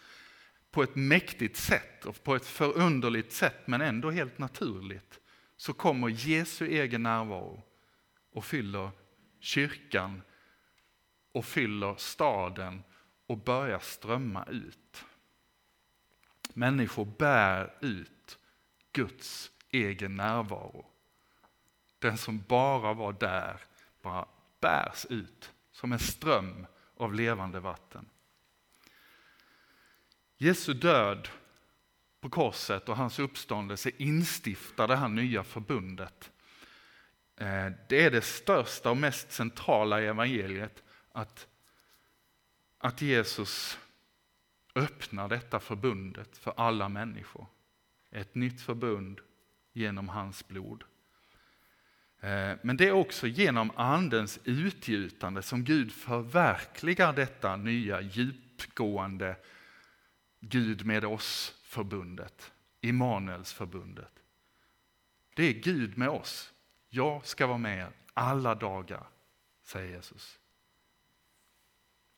på 0.71 0.83
ett 0.83 0.95
mäktigt 0.95 1.57
sätt 1.57 2.05
och 2.05 2.23
på 2.23 2.35
ett 2.35 2.45
förunderligt 2.45 3.33
sätt, 3.33 3.67
men 3.67 3.81
ändå 3.81 4.11
helt 4.11 4.37
naturligt. 4.37 5.19
Så 5.57 5.73
kommer 5.73 6.09
Jesu 6.09 6.67
egen 6.67 7.03
närvaro 7.03 7.63
och 8.31 8.45
fyller 8.45 8.89
kyrkan 9.39 10.21
och 11.31 11.45
fyller 11.45 11.95
staden 11.97 12.83
och 13.27 13.37
börjar 13.37 13.79
strömma 13.79 14.45
ut. 14.45 15.05
Människor 16.53 17.05
bär 17.05 17.73
ut 17.81 18.37
Guds 18.91 19.51
egen 19.71 20.15
närvaro. 20.15 20.94
Den 22.05 22.17
som 22.17 22.43
bara 22.47 22.93
var 22.93 23.13
där 23.13 23.61
bara 24.01 24.27
bärs 24.59 25.05
ut 25.09 25.51
som 25.71 25.91
en 25.91 25.99
ström 25.99 26.67
av 26.97 27.13
levande 27.13 27.59
vatten. 27.59 28.09
Jesu 30.37 30.73
död 30.73 31.29
på 32.21 32.29
korset 32.29 32.89
och 32.89 32.97
hans 32.97 33.19
uppståndelse 33.19 33.91
instiftar 33.97 34.87
det 34.87 34.95
här 34.95 35.07
nya 35.07 35.43
förbundet. 35.43 36.31
Eh, 37.37 37.71
det 37.89 38.05
är 38.05 38.11
det 38.11 38.21
största 38.21 38.89
och 38.89 38.97
mest 38.97 39.31
centrala 39.31 40.01
i 40.01 40.05
evangeliet 40.05 40.83
att, 41.11 41.47
att 42.77 43.01
Jesus 43.01 43.79
öppnar 44.75 45.29
detta 45.29 45.59
förbundet 45.59 46.37
för 46.37 46.53
alla 46.57 46.89
människor. 46.89 47.47
Ett 48.11 48.35
nytt 48.35 48.61
förbund 48.61 49.21
genom 49.73 50.09
hans 50.09 50.47
blod. 50.47 50.83
Eh, 52.25 52.57
men 52.61 52.77
det 52.77 52.87
är 52.87 52.91
också 52.91 53.27
genom 53.27 53.71
Andens 53.75 54.39
utgjutande 54.43 55.41
som 55.41 55.63
Gud 55.63 55.91
förverkligar 55.91 57.13
detta 57.13 57.55
nya 57.55 58.01
djupgående 58.01 59.35
Gud 60.39 60.85
med 60.85 61.05
oss-förbundet, 61.05 62.51
Immanuelsförbundet. 62.81 64.11
Det 65.35 65.43
är 65.43 65.53
Gud 65.53 65.97
med 65.97 66.09
oss. 66.09 66.53
Jag 66.89 67.25
ska 67.25 67.47
vara 67.47 67.57
med 67.57 67.77
er 67.79 67.91
alla 68.13 68.55
dagar, 68.55 69.07
säger 69.63 69.95
Jesus. 69.95 70.39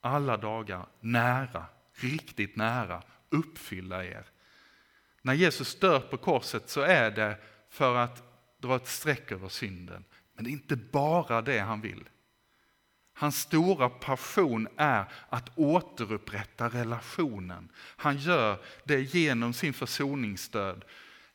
Alla 0.02 0.38
dagar 0.38 0.86
nära, 1.00 1.66
riktigt 1.94 2.56
nära, 2.56 3.04
uppfylla 3.30 4.06
er. 4.06 4.26
När 5.22 5.34
Jesus 5.34 5.80
dör 5.80 6.00
på 6.00 6.18
korset 6.18 6.70
så 6.70 6.82
är 6.82 7.12
det 7.12 7.38
för 7.70 7.96
att 7.96 8.27
dra 8.58 8.76
ett 8.76 8.88
streck 8.88 9.32
över 9.32 9.50
synden. 9.50 10.04
Men 10.34 10.44
det 10.44 10.50
är 10.50 10.52
inte 10.52 10.76
bara 10.76 11.42
det 11.42 11.60
han 11.60 11.82
vill. 11.82 12.10
Hans 13.14 13.38
stora 13.38 13.90
passion 13.90 14.68
är 14.78 15.06
att 15.30 15.58
återupprätta 15.58 16.70
relationen. 16.70 17.70
Han 17.78 18.18
gör 18.18 18.60
det 18.84 19.02
genom 19.02 19.54
sin 19.54 19.74
försoningsstöd. 19.74 20.86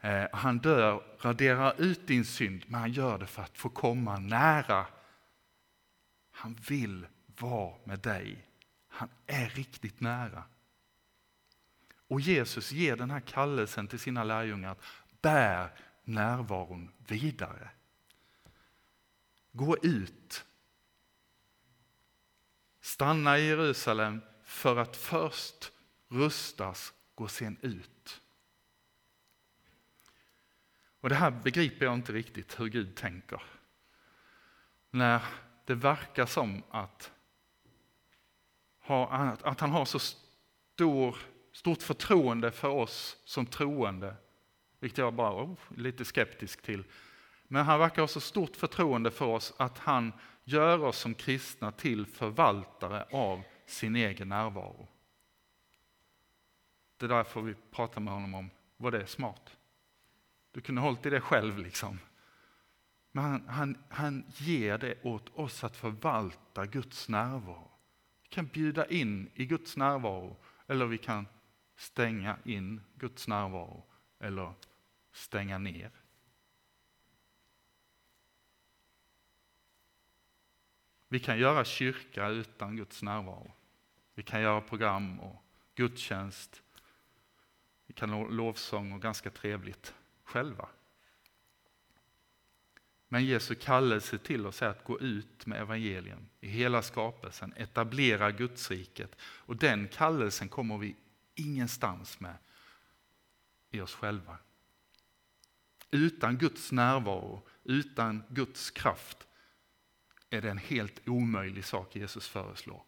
Eh, 0.00 0.25
han 0.33 0.59
dör, 0.59 1.02
raderar 1.21 1.75
ut 1.79 2.07
din 2.07 2.25
synd, 2.25 2.64
men 2.67 2.81
han 2.81 2.93
gör 2.93 3.19
det 3.19 3.26
för 3.26 3.43
att 3.43 3.59
få 3.59 3.69
komma 3.69 4.19
nära. 4.19 4.87
Han 6.31 6.59
vill 6.69 7.07
vara 7.38 7.75
med 7.85 7.99
dig. 7.99 8.47
Han 8.88 9.09
är 9.26 9.49
riktigt 9.49 10.00
nära. 10.00 10.45
Och 12.09 12.21
Jesus 12.21 12.73
ger 12.73 12.97
den 12.97 13.11
här 13.11 13.21
kallelsen 13.21 13.88
till 13.88 13.99
sina 13.99 14.25
lärjungar 14.25 14.71
att 14.71 14.83
bär 15.23 15.71
närvaron 16.04 16.90
vidare. 16.99 17.71
Gå 19.52 19.76
ut. 19.82 20.44
Stanna 22.80 23.38
i 23.38 23.47
Jerusalem 23.47 24.21
för 24.44 24.76
att 24.76 24.97
först 24.97 25.73
rustas, 26.09 26.92
gå 27.14 27.28
sen 27.28 27.56
ut. 27.61 28.23
Och 31.00 31.09
Det 31.09 31.14
här 31.14 31.30
begriper 31.30 31.85
jag 31.85 31.94
inte 31.94 32.12
riktigt 32.12 32.61
hur 32.61 32.68
Gud 32.68 32.97
tänker. 32.97 33.42
När 34.90 35.23
det 35.64 35.75
verkar 35.75 36.26
som 36.26 36.62
att, 36.71 37.12
att 39.42 39.61
han 39.61 39.71
har 39.71 39.85
så 39.85 39.99
stor, 39.99 41.16
stort 41.52 41.82
förtroende 41.82 42.50
för 42.50 42.68
oss 42.68 43.16
som 43.25 43.47
troende 43.47 44.16
vilket 44.82 44.98
jag 44.98 45.14
bara 45.14 45.44
oh, 45.44 45.58
lite 45.76 46.04
skeptisk 46.04 46.62
till. 46.62 46.84
Men 47.48 47.64
han 47.64 47.78
verkar 47.78 48.02
ha 48.02 48.08
så 48.08 48.20
stort 48.20 48.56
förtroende 48.56 49.10
för 49.10 49.26
oss 49.26 49.54
att 49.56 49.78
han 49.78 50.12
gör 50.44 50.84
oss 50.84 50.98
som 50.98 51.14
kristna 51.14 51.72
till 51.72 52.06
förvaltare 52.06 53.06
av 53.10 53.42
sin 53.66 53.96
egen 53.96 54.28
närvaro. 54.28 54.88
Det 56.96 57.06
där 57.06 57.24
får 57.24 57.42
vi 57.42 57.54
prata 57.70 58.00
med 58.00 58.14
honom 58.14 58.34
om, 58.34 58.50
var 58.76 58.90
det 58.90 59.06
smart? 59.06 59.56
Du 60.52 60.60
kunde 60.60 60.80
ha 60.80 60.88
hållit 60.88 61.06
i 61.06 61.10
det 61.10 61.20
själv 61.20 61.58
liksom. 61.58 61.98
Men 63.12 63.24
han, 63.24 63.48
han, 63.48 63.82
han 63.88 64.24
ger 64.36 64.78
det 64.78 64.94
åt 65.02 65.36
oss 65.38 65.64
att 65.64 65.76
förvalta 65.76 66.66
Guds 66.66 67.08
närvaro. 67.08 67.70
Vi 68.22 68.28
kan 68.28 68.46
bjuda 68.46 68.86
in 68.86 69.30
i 69.34 69.46
Guds 69.46 69.76
närvaro 69.76 70.36
eller 70.66 70.86
vi 70.86 70.98
kan 70.98 71.26
stänga 71.76 72.36
in 72.44 72.80
Guds 72.94 73.28
närvaro 73.28 73.84
eller 74.20 74.52
stänga 75.12 75.59
ner. 75.59 75.90
Vi 81.09 81.21
kan 81.21 81.38
göra 81.38 81.64
kyrka 81.64 82.28
utan 82.28 82.76
Guds 82.76 83.02
närvaro. 83.02 83.52
Vi 84.14 84.23
kan 84.23 84.40
göra 84.40 84.61
program 84.61 85.21
och 85.21 85.42
gudstjänst. 85.75 86.62
Vi 87.87 87.95
kan 87.95 88.37
lovsång 88.37 88.92
och 88.92 89.02
ganska 89.02 89.31
trevligt 89.31 89.95
själva. 90.25 90.69
Men 93.09 93.25
Jesu 93.25 93.54
kallelse 93.54 94.19
till 94.19 94.47
oss 94.47 94.62
är 94.62 94.66
att 94.66 94.85
gå 94.85 95.00
ut 95.00 95.47
med 95.47 95.61
evangelium 95.61 96.28
i 96.40 96.49
hela 96.49 96.83
skapelsen, 96.83 97.54
etablera 97.57 98.31
Gudsriket. 98.31 99.16
Och 99.23 99.57
den 99.57 99.88
kallelsen 99.88 100.49
kommer 100.49 100.78
vi 100.78 100.97
ingenstans 101.35 102.21
med 102.21 102.37
i 103.71 103.81
oss 103.81 103.95
själva. 103.95 104.38
Utan 105.94 106.38
Guds 106.38 106.72
närvaro, 106.72 107.42
utan 107.64 108.22
Guds 108.28 108.70
kraft 108.70 109.26
är 110.30 110.40
det 110.40 110.50
en 110.50 110.58
helt 110.58 111.08
omöjlig 111.08 111.64
sak 111.64 111.96
Jesus 111.96 112.28
föreslår. 112.28 112.82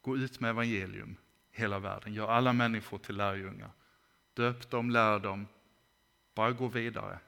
Gå 0.00 0.16
ut 0.16 0.40
med 0.40 0.50
evangelium 0.50 1.16
hela 1.50 1.78
världen, 1.78 2.14
gör 2.14 2.28
alla 2.28 2.52
människor 2.52 2.98
till 2.98 3.16
lärjungar. 3.16 3.70
Döp 4.34 4.70
dem, 4.70 4.90
lär 4.90 5.18
dem, 5.18 5.46
bara 6.34 6.52
gå 6.52 6.66
vidare. 6.66 7.18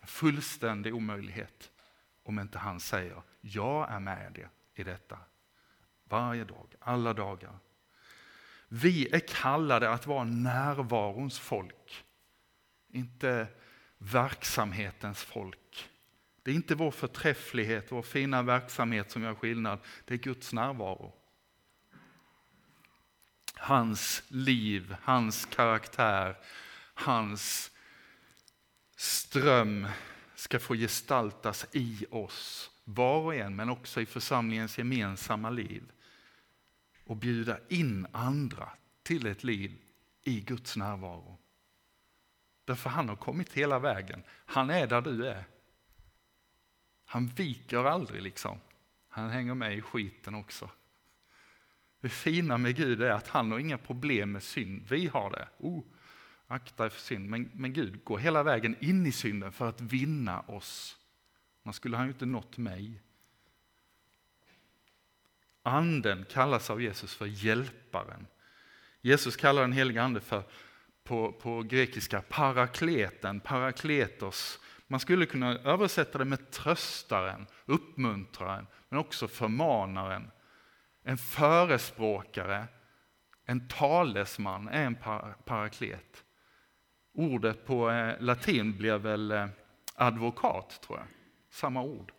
En 0.00 0.06
fullständig 0.06 0.94
omöjlighet 0.94 1.70
om 2.22 2.38
inte 2.38 2.58
han 2.58 2.80
säger, 2.80 3.22
jag 3.40 3.90
är 3.90 4.00
med 4.00 4.38
er 4.38 4.48
i 4.74 4.82
detta. 4.82 5.18
Varje 6.04 6.44
dag, 6.44 6.74
alla 6.78 7.12
dagar. 7.12 7.58
Vi 8.68 9.08
är 9.14 9.20
kallade 9.28 9.90
att 9.90 10.06
vara 10.06 10.24
närvarons 10.24 11.38
folk, 11.38 12.04
inte 12.94 13.46
verksamhetens 13.98 15.22
folk. 15.22 15.90
Det 16.42 16.50
är 16.50 16.54
inte 16.54 16.74
vår 16.74 16.90
förträfflighet, 16.90 17.92
vår 17.92 18.02
fina 18.02 18.42
verksamhet 18.42 19.10
som 19.10 19.22
gör 19.22 19.34
skillnad, 19.34 19.78
det 20.04 20.14
är 20.14 20.18
Guds 20.18 20.52
närvaro. 20.52 21.12
Hans 23.54 24.22
liv, 24.28 24.96
hans 25.02 25.46
karaktär, 25.46 26.36
hans 26.94 27.70
ström 28.96 29.86
ska 30.34 30.58
få 30.58 30.74
gestaltas 30.74 31.66
i 31.72 32.06
oss, 32.10 32.70
var 32.84 33.20
och 33.20 33.34
en, 33.34 33.56
men 33.56 33.70
också 33.70 34.00
i 34.00 34.06
församlingens 34.06 34.78
gemensamma 34.78 35.50
liv. 35.50 35.82
Och 37.04 37.16
bjuda 37.16 37.58
in 37.68 38.06
andra 38.12 38.68
till 39.02 39.26
ett 39.26 39.44
liv 39.44 39.78
i 40.22 40.40
Guds 40.40 40.76
närvaro. 40.76 41.38
Därför 42.64 42.90
han 42.90 43.08
har 43.08 43.16
kommit 43.16 43.52
hela 43.52 43.78
vägen. 43.78 44.22
Han 44.28 44.70
är 44.70 44.86
där 44.86 45.00
du 45.00 45.26
är. 45.26 45.44
Han 47.04 47.26
viker 47.26 47.84
aldrig 47.84 48.22
liksom. 48.22 48.58
Han 49.08 49.30
hänger 49.30 49.54
med 49.54 49.78
i 49.78 49.82
skiten 49.82 50.34
också. 50.34 50.70
Det 52.00 52.08
fina 52.08 52.58
med 52.58 52.76
Gud 52.76 53.02
är 53.02 53.10
att 53.10 53.28
han 53.28 53.52
har 53.52 53.58
inga 53.58 53.78
problem 53.78 54.32
med 54.32 54.42
synd. 54.42 54.86
Vi 54.88 55.06
har 55.06 55.30
det. 55.30 55.48
Oh, 55.58 55.84
akta 56.46 56.84
er 56.86 56.88
för 56.88 57.00
synd. 57.00 57.28
Men, 57.30 57.50
men 57.54 57.72
Gud 57.72 58.04
går 58.04 58.18
hela 58.18 58.42
vägen 58.42 58.76
in 58.80 59.06
i 59.06 59.12
synden 59.12 59.52
för 59.52 59.68
att 59.68 59.80
vinna 59.80 60.40
oss. 60.40 60.98
Man 61.62 61.74
skulle 61.74 61.96
han 61.96 62.06
ju 62.06 62.12
inte 62.12 62.26
nått 62.26 62.58
mig. 62.58 63.02
Anden 65.62 66.24
kallas 66.30 66.70
av 66.70 66.82
Jesus 66.82 67.14
för 67.14 67.26
hjälparen. 67.26 68.26
Jesus 69.00 69.36
kallar 69.36 69.62
den 69.62 69.72
heliga 69.72 70.02
ande 70.02 70.20
för, 70.20 70.42
på, 71.04 71.32
på 71.32 71.62
grekiska, 71.62 72.22
parakleten, 72.22 73.40
parakletos. 73.40 74.58
Man 74.86 75.00
skulle 75.00 75.26
kunna 75.26 75.58
översätta 75.58 76.18
det 76.18 76.24
med 76.24 76.50
tröstaren, 76.50 77.46
uppmuntraren, 77.64 78.66
men 78.88 78.98
också 78.98 79.28
förmanaren. 79.28 80.30
En 81.02 81.18
förespråkare, 81.18 82.66
en 83.44 83.68
talesman 83.68 84.68
är 84.68 84.84
en 84.84 84.96
paraklet. 85.44 86.24
Ordet 87.14 87.66
på 87.66 87.90
eh, 87.90 88.14
latin 88.20 88.76
blir 88.76 88.98
väl 88.98 89.30
eh, 89.30 89.46
advokat, 89.94 90.82
tror 90.82 90.98
jag. 90.98 91.06
Samma 91.50 91.82
ord. 91.82 92.12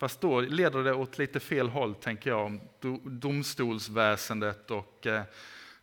Fast 0.00 0.20
då 0.20 0.40
leder 0.40 0.84
det 0.84 0.94
åt 0.94 1.18
lite 1.18 1.40
fel 1.40 1.68
håll, 1.68 1.94
tänker 1.94 2.30
jag, 2.30 2.46
om 2.46 2.60
domstolsväsendet 3.04 4.70
och 4.70 5.06
eh, 5.06 5.22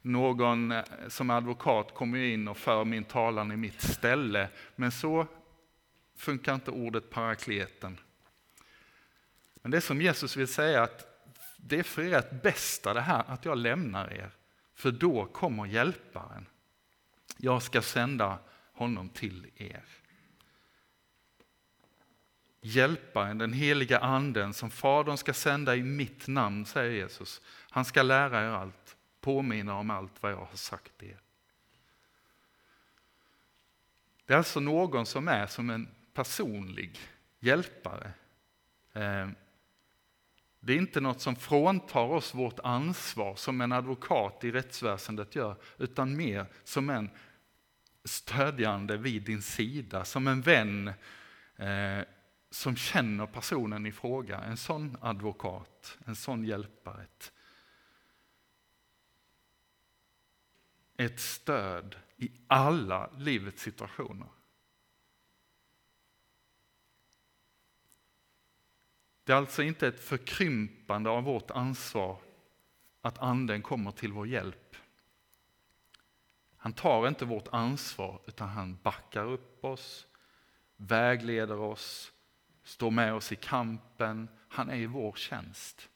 någon 0.06 0.72
eh, 0.72 0.84
som 1.08 1.30
är 1.30 1.34
advokat 1.34 1.94
kommer 1.94 2.18
in 2.18 2.48
och 2.48 2.58
för 2.58 2.86
min 2.86 3.04
talan 3.04 3.52
i 3.52 3.56
mitt 3.58 3.82
ställe. 3.82 4.50
Men 4.76 4.92
så 4.92 5.28
funkar 6.16 6.56
inte 6.56 6.72
ordet 6.72 7.10
parakleten. 7.10 8.00
Men 9.56 9.72
det 9.72 9.82
som 9.82 10.02
Jesus 10.02 10.38
vill 10.38 10.48
säga 10.48 10.84
att 10.84 11.16
det 11.58 11.80
är 11.80 11.84
för 11.84 12.14
ert 12.14 12.42
bästa 12.44 12.94
det 12.94 13.02
här 13.02 13.24
att 13.28 13.46
jag 13.46 13.58
lämnar 13.58 14.14
er, 14.14 14.32
för 14.76 14.92
då 14.92 15.26
kommer 15.26 15.66
hjälparen. 15.66 16.46
Jag 17.38 17.64
ska 17.64 17.82
sända 17.82 18.40
honom 18.74 19.10
till 19.10 19.48
er. 19.56 19.84
Hjälparen, 22.62 23.38
den 23.38 23.54
heliga 23.54 24.00
anden 24.00 24.54
som 24.54 24.72
Fadern 24.72 25.18
ska 25.18 25.34
sända 25.34 25.76
i 25.76 25.84
mitt 25.84 26.28
namn, 26.28 26.66
säger 26.66 26.92
Jesus. 26.92 27.42
Han 27.70 27.86
ska 27.86 28.02
lära 28.02 28.42
er 28.42 28.50
allt, 28.50 28.95
påminna 29.26 29.76
om 29.76 29.90
allt 29.90 30.24
vad 30.24 30.32
jag 30.32 30.46
har 30.46 30.56
sagt 30.56 31.04
er. 31.04 31.20
Det 34.26 34.34
är 34.34 34.38
alltså 34.38 34.60
någon 34.60 35.06
som 35.06 35.28
är 35.28 35.48
som 35.48 35.70
en 35.70 35.88
personlig 36.14 37.00
hjälpare. 37.40 38.12
Eh, 38.94 39.30
det 40.60 40.74
är 40.74 40.78
inte 40.78 41.02
något 41.02 41.22
som 41.22 41.36
fråntar 41.36 42.04
oss 42.04 42.34
vårt 42.34 42.60
ansvar 42.60 43.36
som 43.36 43.62
en 43.62 43.72
advokat 43.72 44.44
i 44.44 44.52
rättsväsendet 44.52 45.36
gör, 45.36 45.56
utan 45.78 46.18
mer 46.18 46.46
som 46.64 46.90
en 46.90 47.10
stödjande 48.04 48.98
vid 48.98 49.24
din 49.24 49.42
sida, 49.42 50.06
som 50.06 50.28
en 50.28 50.42
vän 50.42 50.88
eh, 51.56 52.02
som 52.50 52.76
känner 52.76 53.26
personen 53.26 53.86
i 53.86 53.92
fråga. 53.92 54.40
En 54.40 54.58
sån 54.58 54.98
advokat, 55.02 55.98
en 56.06 56.16
sån 56.16 56.44
hjälpare. 56.44 57.04
Ett, 57.04 57.32
ett 60.98 61.20
stöd 61.20 61.96
i 62.18 62.32
alla 62.48 63.10
livets 63.18 63.62
situationer. 63.62 64.28
Det 69.24 69.32
är 69.32 69.38
alltså 69.38 69.64
inte 69.64 69.88
ett 69.88 70.00
förkrympande 70.00 71.10
av 71.10 71.24
vårt 71.24 71.52
ansvar 71.52 72.20
att 73.02 73.20
anden 73.20 73.62
kommer 73.62 73.92
till 73.92 74.14
vår 74.14 74.28
hjälp. 74.28 74.76
Han 76.58 76.74
tar 76.74 77.08
inte 77.08 77.26
vårt 77.26 77.48
ansvar 77.48 78.22
utan 78.28 78.50
han 78.50 78.78
backar 78.84 79.26
upp 79.26 79.66
oss, 79.66 80.08
vägleder 80.76 81.60
oss, 81.60 82.12
står 82.64 82.92
med 82.92 83.14
oss 83.14 83.32
i 83.32 83.36
kampen. 83.36 84.30
Han 84.50 84.70
är 84.70 84.76
i 84.76 84.86
vår 84.86 85.14
tjänst. 85.14 85.90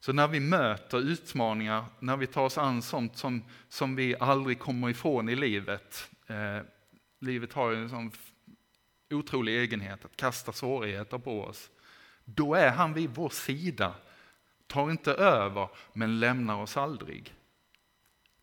Så 0.00 0.12
när 0.12 0.28
vi 0.28 0.40
möter 0.40 0.98
utmaningar, 0.98 1.84
när 1.98 2.16
vi 2.16 2.26
tar 2.26 2.44
oss 2.44 2.58
an 2.58 2.82
sånt 2.82 3.16
som, 3.16 3.44
som 3.68 3.96
vi 3.96 4.16
aldrig 4.20 4.58
kommer 4.58 4.90
ifrån 4.90 5.28
i 5.28 5.36
livet. 5.36 6.10
Eh, 6.26 6.58
livet 7.18 7.52
har 7.52 7.70
ju 7.70 7.76
en 7.76 7.90
sån 7.90 8.12
otrolig 9.10 9.58
egenhet 9.58 10.04
att 10.04 10.16
kasta 10.16 10.52
svårigheter 10.52 11.18
på 11.18 11.44
oss. 11.44 11.70
Då 12.24 12.54
är 12.54 12.70
han 12.70 12.94
vid 12.94 13.10
vår 13.10 13.28
sida, 13.28 13.94
tar 14.66 14.90
inte 14.90 15.12
över 15.12 15.68
men 15.92 16.20
lämnar 16.20 16.62
oss 16.62 16.76
aldrig. 16.76 17.34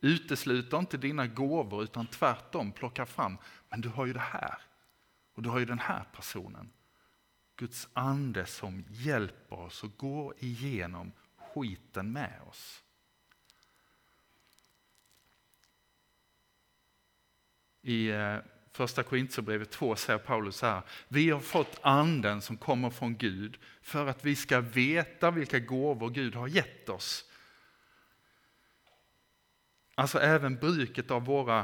Utesluter 0.02 0.80
inte 0.80 0.98
dina 0.98 1.28
gåvor 1.28 1.84
utan 1.84 2.08
tvärtom 2.08 2.72
plockar 2.72 3.06
fram, 3.06 3.38
men 3.70 3.82
du 3.82 3.90
har 3.90 4.06
ju 4.06 4.14
det 4.14 4.20
här 4.20 4.58
och 5.34 5.44
du 5.44 5.50
har 5.50 5.60
ju 5.60 5.66
den 5.66 5.80
här 5.80 6.04
personen. 6.16 6.70
Guds 7.56 7.88
ande 7.94 8.46
som 8.46 8.84
hjälper 8.90 9.60
oss 9.60 9.84
att 9.84 9.98
gå 9.98 10.34
igenom 10.40 11.12
skiten 11.54 12.12
med 12.12 12.42
oss. 12.48 12.84
i 17.88 18.10
eh, 18.10 18.38
första 18.72 19.04
Korintierbrevet 19.04 19.72
2 19.72 19.96
säger 19.96 20.20
Paulus 20.20 20.56
så 20.56 20.66
här. 20.66 20.82
Vi 21.08 21.30
har 21.30 21.40
fått 21.40 21.80
anden 21.82 22.42
som 22.42 22.58
kommer 22.58 22.90
från 22.90 23.18
Gud 23.18 23.58
för 23.82 24.08
att 24.08 24.26
vi 24.26 24.36
ska 24.36 24.60
veta 24.60 25.32
vilka 25.32 25.60
gåvor 25.60 26.10
Gud 26.10 26.36
har 26.36 26.48
gett 26.48 26.90
oss. 26.90 27.26
Alltså 29.96 30.20
även 30.20 30.56
bruket 30.56 31.12
av 31.12 31.26
våra 31.26 31.60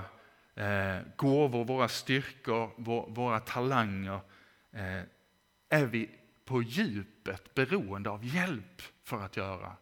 eh, 0.55 0.97
gåvor, 1.15 1.65
våra 1.65 1.87
styrkor, 1.87 2.71
vår, 2.77 3.09
våra 3.09 3.39
talanger 3.39 4.19
eh, 4.71 5.01
är 5.69 5.85
vi 5.85 6.09
på 6.45 6.61
djupet 6.61 7.53
beroende 7.53 8.09
av 8.09 8.25
hjälp 8.25 8.81
för 9.03 9.21
att 9.21 9.37
göra. 9.37 9.75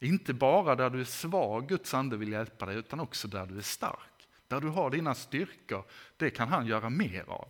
Inte 0.00 0.34
bara 0.34 0.76
där 0.76 0.90
du 0.90 1.00
är 1.00 1.04
svag, 1.04 1.68
Guds 1.68 1.94
ande 1.94 2.16
vill 2.16 2.32
hjälpa 2.32 2.66
dig, 2.66 2.76
utan 2.76 3.00
också 3.00 3.28
där 3.28 3.46
du 3.46 3.58
är 3.58 3.62
stark. 3.62 4.28
Där 4.48 4.60
du 4.60 4.68
har 4.68 4.90
dina 4.90 5.14
styrkor, 5.14 5.84
det 6.16 6.30
kan 6.30 6.48
han 6.48 6.66
göra 6.66 6.90
mer 6.90 7.24
av. 7.28 7.48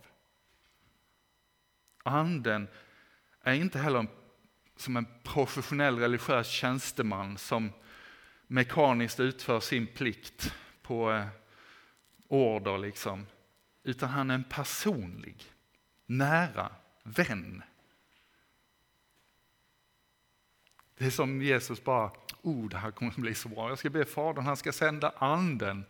Anden 2.03 2.67
är 3.41 3.53
inte 3.53 3.79
heller 3.79 4.07
som 4.75 4.97
en 4.97 5.05
professionell 5.23 5.99
religiös 5.99 6.47
tjänsteman 6.47 7.37
som 7.37 7.69
mekaniskt 8.47 9.19
utför 9.19 9.59
sin 9.59 9.87
plikt 9.87 10.55
på 10.81 11.11
eh, 11.11 11.27
order, 12.27 12.77
liksom. 12.77 13.27
utan 13.83 14.09
han 14.09 14.29
är 14.29 14.35
en 14.35 14.43
personlig, 14.43 15.43
nära 16.05 16.71
vän. 17.03 17.63
Det 21.01 21.07
är 21.07 21.11
som 21.11 21.41
Jesus 21.41 21.83
bara, 21.83 22.11
oh 22.41 22.69
det 22.69 22.77
här 22.77 22.91
kommer 22.91 23.11
att 23.11 23.17
bli 23.17 23.35
så 23.35 23.49
bra. 23.49 23.69
Jag 23.69 23.79
ska 23.79 23.89
be 23.89 24.05
Fadern, 24.05 24.45
han 24.45 24.57
ska 24.57 24.71
sända 24.71 25.13
anden. 25.17 25.85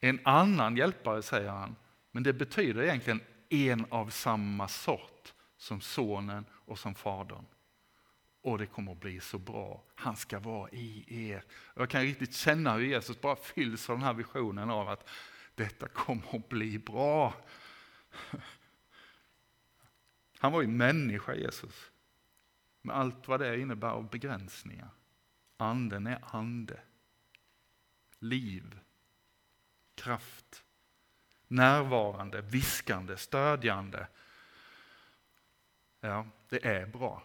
En 0.00 0.20
annan 0.22 0.76
hjälpare 0.76 1.22
säger 1.22 1.50
han. 1.50 1.76
Men 2.10 2.22
det 2.22 2.32
betyder 2.32 2.82
egentligen 2.82 3.20
en 3.48 3.86
av 3.88 4.10
samma 4.10 4.68
sort 4.68 5.32
som 5.56 5.80
sonen 5.80 6.44
och 6.52 6.78
som 6.78 6.94
fadern. 6.94 7.44
Och 8.42 8.58
det 8.58 8.66
kommer 8.66 8.92
att 8.92 9.00
bli 9.00 9.20
så 9.20 9.38
bra. 9.38 9.82
Han 9.94 10.16
ska 10.16 10.38
vara 10.38 10.70
i 10.70 11.04
er. 11.30 11.44
Jag 11.74 11.90
kan 11.90 12.02
riktigt 12.02 12.34
känna 12.34 12.74
hur 12.74 12.84
Jesus 12.84 13.20
bara 13.20 13.36
fylls 13.36 13.90
av 13.90 13.96
den 13.96 14.04
här 14.04 14.14
visionen 14.14 14.70
av 14.70 14.88
att 14.88 15.08
detta 15.54 15.88
kommer 15.88 16.36
att 16.36 16.48
bli 16.48 16.78
bra. 16.78 17.34
Han 20.38 20.52
var 20.52 20.60
ju 20.62 20.68
människa 20.68 21.34
Jesus. 21.34 21.90
Med 22.86 22.96
allt 22.96 23.28
vad 23.28 23.40
det 23.40 23.60
innebär 23.60 23.88
av 23.88 24.10
begränsningar. 24.10 24.88
Anden 25.56 26.06
är 26.06 26.18
ande. 26.22 26.80
Liv. 28.18 28.80
Kraft. 29.94 30.64
Närvarande, 31.48 32.40
viskande, 32.40 33.16
stödjande. 33.16 34.08
Ja, 36.00 36.26
det 36.48 36.66
är 36.66 36.86
bra. 36.86 37.22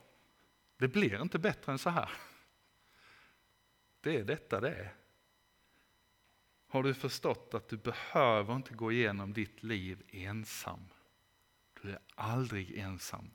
Det 0.78 0.88
blir 0.88 1.22
inte 1.22 1.40
bättre 1.40 1.72
än 1.72 1.80
så 1.80 1.90
här. 1.90 2.12
Det 4.02 4.18
är 4.18 4.24
detta 4.24 4.60
det 4.60 4.76
är. 4.76 4.94
Har 6.68 6.84
du 6.84 6.94
förstått 6.94 7.54
att 7.54 7.70
du 7.70 7.78
behöver 7.78 8.56
inte 8.56 8.74
gå 8.74 8.92
igenom 8.92 9.34
ditt 9.34 9.64
liv 9.64 10.04
ensam? 10.10 10.90
Du 11.82 11.90
är 11.90 12.00
aldrig 12.16 12.78
ensam. 12.78 13.32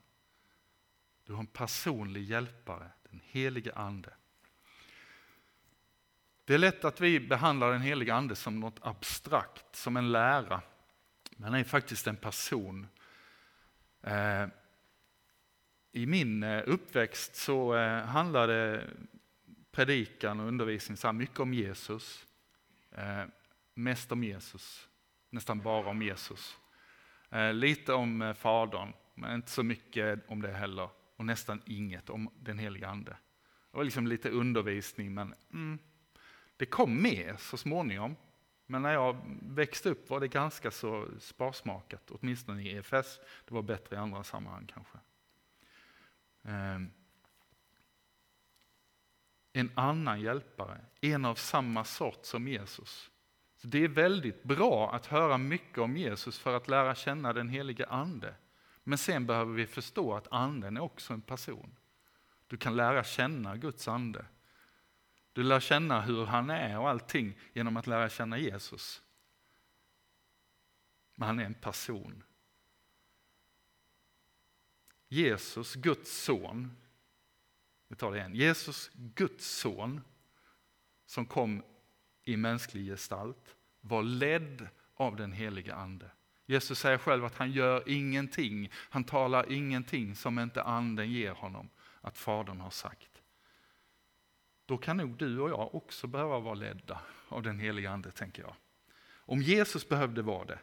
Du 1.27 1.33
har 1.33 1.39
en 1.39 1.47
personlig 1.47 2.23
hjälpare, 2.23 2.91
den 3.09 3.21
helige 3.25 3.73
Ande. 3.75 4.13
Det 6.45 6.53
är 6.53 6.57
lätt 6.57 6.85
att 6.85 7.01
vi 7.01 7.19
behandlar 7.19 7.71
den 7.71 7.81
helige 7.81 8.13
Ande 8.13 8.35
som 8.35 8.59
något 8.59 8.79
abstrakt, 8.81 9.75
som 9.75 9.97
en 9.97 10.11
lära. 10.11 10.61
Men 11.31 11.43
han 11.51 11.59
är 11.59 11.63
faktiskt 11.63 12.07
en 12.07 12.15
person. 12.15 12.87
Eh, 14.01 14.47
I 15.91 16.05
min 16.05 16.43
eh, 16.43 16.63
uppväxt 16.65 17.35
så 17.35 17.75
eh, 17.75 18.03
handlade 18.03 18.87
predikan 19.71 20.39
och 20.39 20.47
undervisning 20.47 20.97
så 20.97 21.11
mycket 21.11 21.39
om 21.39 21.53
Jesus. 21.53 22.25
Mest 23.73 24.11
om 24.11 24.23
Jesus, 24.23 24.89
nästan 25.29 25.61
bara 25.61 25.89
om 25.89 26.01
Jesus. 26.01 26.57
Lite 27.53 27.93
om 27.93 28.33
Fadern, 28.37 28.93
men 29.13 29.35
inte 29.35 29.51
så 29.51 29.63
mycket 29.63 30.23
om 30.27 30.41
det 30.41 30.51
heller. 30.51 30.89
Och 31.17 31.25
nästan 31.25 31.61
inget 31.65 32.09
om 32.09 32.29
den 32.39 32.59
helige 32.59 32.87
Ande. 32.87 33.11
Det 33.71 33.77
var 33.77 33.83
liksom 33.83 34.07
lite 34.07 34.29
undervisning, 34.29 35.13
men 35.13 35.33
mm, 35.53 35.79
det 36.57 36.65
kom 36.65 37.01
med 37.01 37.39
så 37.39 37.57
småningom. 37.57 38.15
Men 38.65 38.81
när 38.81 38.93
jag 38.93 39.17
växte 39.41 39.89
upp 39.89 40.09
var 40.09 40.19
det 40.19 40.27
ganska 40.27 40.71
så 40.71 41.07
sparsmakat, 41.19 42.11
åtminstone 42.11 42.61
i 42.61 42.77
EFS. 42.77 43.19
Det 43.47 43.53
var 43.53 43.61
bättre 43.61 43.95
i 43.95 43.99
andra 43.99 44.23
sammanhang 44.23 44.67
kanske. 44.73 44.97
Ehm, 46.43 46.91
en 49.53 49.71
annan 49.75 50.21
hjälpare, 50.21 50.81
en 51.01 51.25
av 51.25 51.35
samma 51.35 51.83
sort 51.83 52.25
som 52.25 52.47
Jesus. 52.47 53.11
Så 53.55 53.67
Det 53.67 53.83
är 53.83 53.87
väldigt 53.87 54.43
bra 54.43 54.93
att 54.93 55.05
höra 55.05 55.37
mycket 55.37 55.77
om 55.77 55.97
Jesus 55.97 56.39
för 56.39 56.57
att 56.57 56.67
lära 56.67 56.95
känna 56.95 57.33
den 57.33 57.49
helige 57.49 57.85
Ande. 57.85 58.35
Men 58.87 58.97
sen 58.97 59.25
behöver 59.25 59.53
vi 59.53 59.67
förstå 59.67 60.15
att 60.15 60.27
anden 60.31 60.77
är 60.77 60.81
också 60.81 61.13
en 61.13 61.21
person. 61.21 61.75
Du 62.47 62.57
kan 62.57 62.75
lära 62.75 63.03
känna 63.03 63.57
Guds 63.57 63.87
ande. 63.87 64.25
Du 65.33 65.43
lär 65.43 65.59
känna 65.59 66.01
hur 66.01 66.25
han 66.25 66.49
är 66.49 66.79
och 66.79 66.89
allting 66.89 67.37
genom 67.53 67.77
att 67.77 67.87
lära 67.87 68.09
känna 68.09 68.37
Jesus. 68.37 69.01
Men 71.15 71.27
han 71.27 71.39
är 71.39 71.45
en 71.45 71.53
person. 71.53 72.23
Jesus, 75.07 75.75
Guds 75.75 76.23
son, 76.23 76.77
vi 77.87 77.95
tar 77.95 78.11
det 78.11 78.17
igen. 78.17 78.35
Jesus, 78.35 78.91
Guds 78.93 79.47
son, 79.47 80.01
som 81.05 81.25
kom 81.25 81.63
i 82.23 82.37
mänsklig 82.37 82.85
gestalt, 82.85 83.55
var 83.81 84.03
ledd 84.03 84.67
av 84.95 85.15
den 85.15 85.31
helige 85.31 85.75
ande. 85.75 86.11
Jesus 86.49 86.79
säger 86.79 86.97
själv 86.97 87.25
att 87.25 87.35
han 87.35 87.51
gör 87.51 87.83
ingenting, 87.85 88.69
han 88.73 89.03
talar 89.03 89.51
ingenting 89.51 90.15
som 90.15 90.39
inte 90.39 90.63
anden 90.63 91.11
ger 91.11 91.31
honom 91.31 91.69
att 92.01 92.17
Fadern 92.17 92.59
har 92.59 92.69
sagt. 92.69 93.21
Då 94.65 94.77
kan 94.77 94.97
nog 94.97 95.17
du 95.17 95.39
och 95.39 95.49
jag 95.49 95.75
också 95.75 96.07
behöva 96.07 96.39
vara 96.39 96.53
ledda 96.53 97.01
av 97.27 97.43
den 97.43 97.59
heliga 97.59 97.91
ande, 97.91 98.11
tänker 98.11 98.41
jag. 98.41 98.55
Om 99.15 99.41
Jesus 99.41 99.89
behövde 99.89 100.21
vara 100.21 100.45
det, 100.45 100.59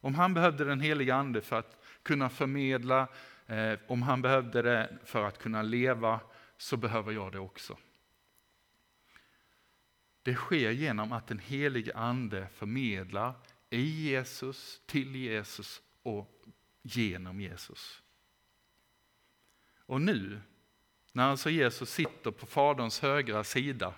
om 0.00 0.14
han 0.14 0.34
behövde 0.34 0.64
den 0.64 0.80
heliga 0.80 1.14
ande 1.14 1.40
för 1.40 1.58
att 1.58 1.84
kunna 2.02 2.28
förmedla, 2.28 3.08
eh, 3.46 3.78
om 3.86 4.02
han 4.02 4.22
behövde 4.22 4.62
det 4.62 4.98
för 5.04 5.24
att 5.24 5.38
kunna 5.38 5.62
leva, 5.62 6.20
så 6.56 6.76
behöver 6.76 7.12
jag 7.12 7.32
det 7.32 7.38
också. 7.38 7.76
Det 10.22 10.34
sker 10.34 10.70
genom 10.70 11.12
att 11.12 11.26
den 11.26 11.38
helige 11.38 11.94
ande 11.94 12.48
förmedlar 12.54 13.34
i 13.74 14.10
Jesus, 14.10 14.80
till 14.86 15.16
Jesus 15.16 15.82
och 16.02 16.44
genom 16.82 17.40
Jesus. 17.40 18.02
Och 19.78 20.00
nu, 20.00 20.40
när 21.12 21.28
alltså 21.28 21.50
Jesus 21.50 21.90
sitter 21.90 22.30
på 22.30 22.46
Faderns 22.46 23.00
högra 23.00 23.44
sida, 23.44 23.94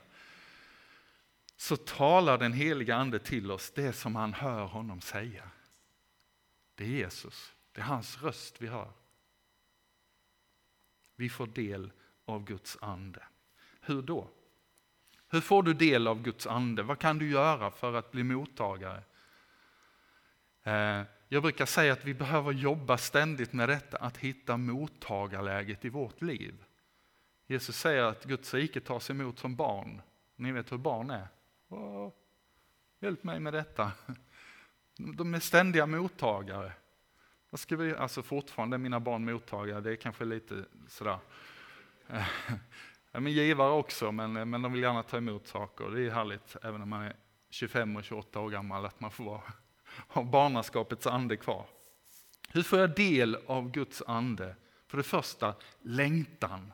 så 1.57 1.77
talar 1.77 2.39
den 2.39 2.53
heliga 2.53 2.97
Ande 2.97 3.19
till 3.19 3.51
oss 3.51 3.71
det 3.71 3.93
som 3.93 4.17
han 4.17 4.35
hör 4.35 4.65
honom 4.65 5.01
säga. 5.01 5.51
Det 6.75 6.85
är 6.85 6.89
Jesus, 6.89 7.53
det 7.73 7.81
är 7.81 7.85
hans 7.85 8.23
röst 8.23 8.61
vi 8.63 8.67
hör. 8.67 8.93
Vi 11.17 11.29
får 11.29 11.47
del 11.47 11.91
av 12.25 12.45
Guds 12.45 12.79
ande. 12.81 13.23
Hur 13.81 14.03
då? 14.03 14.31
Hur 15.29 15.41
får 15.41 15.63
du 15.63 15.75
del 15.75 16.07
av 16.07 16.23
Guds 16.23 16.47
ande? 16.47 16.83
Vad 16.83 16.99
kan 16.99 17.19
du 17.19 17.31
göra 17.31 17.71
för 17.71 17.95
att 17.95 18.11
bli 18.11 18.23
mottagare? 18.23 19.03
Eh, 20.67 21.03
jag 21.29 21.43
brukar 21.43 21.67
säga 21.67 21.93
att 21.93 22.05
vi 22.05 22.15
behöver 22.15 22.53
jobba 22.53 22.99
ständigt 22.99 23.53
med 23.53 23.69
detta, 23.69 23.97
att 23.97 24.17
hitta 24.17 24.57
mottagarläget 24.57 25.85
i 25.85 25.89
vårt 25.89 26.23
liv. 26.23 26.65
Jesus 27.47 27.77
säger 27.77 28.03
att 28.03 28.25
Guds 28.25 28.55
rike 28.55 28.81
tas 28.81 29.11
emot 29.11 29.39
som 29.39 29.57
barn. 29.57 30.03
Ni 30.37 30.53
vet 30.53 30.73
hur 30.73 30.79
barn 30.79 31.11
är. 31.11 31.29
Åh, 31.69 32.13
hjälp 33.01 33.25
mig 33.25 33.41
med 33.41 33.53
detta. 33.53 33.93
De 34.97 35.35
är 35.35 35.41
ständiga 35.41 35.87
mottagare. 35.87 36.73
Vad 37.51 37.61
ska 37.61 37.77
vi, 37.77 37.95
alltså 37.95 38.23
fortfarande 38.23 38.77
är 38.77 38.79
mina 38.79 39.01
barn 39.01 39.25
mottagare, 39.25 39.81
det 39.81 39.93
är 39.93 39.97
kanske 39.97 40.25
lite 40.25 40.65
sådär. 40.89 41.19
Eh, 42.09 42.27
men 43.13 43.33
givare 43.33 43.71
också, 43.71 44.13
men, 44.13 44.37
eh, 44.37 44.45
men 44.45 44.63
de 44.63 44.73
vill 44.73 44.83
gärna 44.83 45.03
ta 45.03 45.17
emot 45.17 45.47
saker. 45.47 45.91
Det 45.91 46.07
är 46.07 46.11
härligt, 46.11 46.57
även 46.63 46.83
om 46.83 46.89
man 46.89 47.03
är 47.03 47.17
25 47.51 47.97
och 47.97 48.05
28 48.05 48.41
år 48.41 48.51
gammal, 48.51 48.87
att 48.87 49.01
man 49.01 49.11
får 49.11 49.25
vara 49.25 49.43
har 49.99 50.25
barnaskapets 50.25 51.07
ande 51.07 51.37
kvar. 51.37 51.67
Hur 52.49 52.63
får 52.63 52.79
jag 52.79 52.95
del 52.95 53.37
av 53.47 53.71
Guds 53.71 54.03
ande? 54.07 54.57
För 54.87 54.97
det 54.97 55.03
första, 55.03 55.55
längtan. 55.83 56.73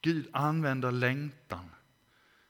Gud 0.00 0.28
använder 0.32 0.92
längtan. 0.92 1.70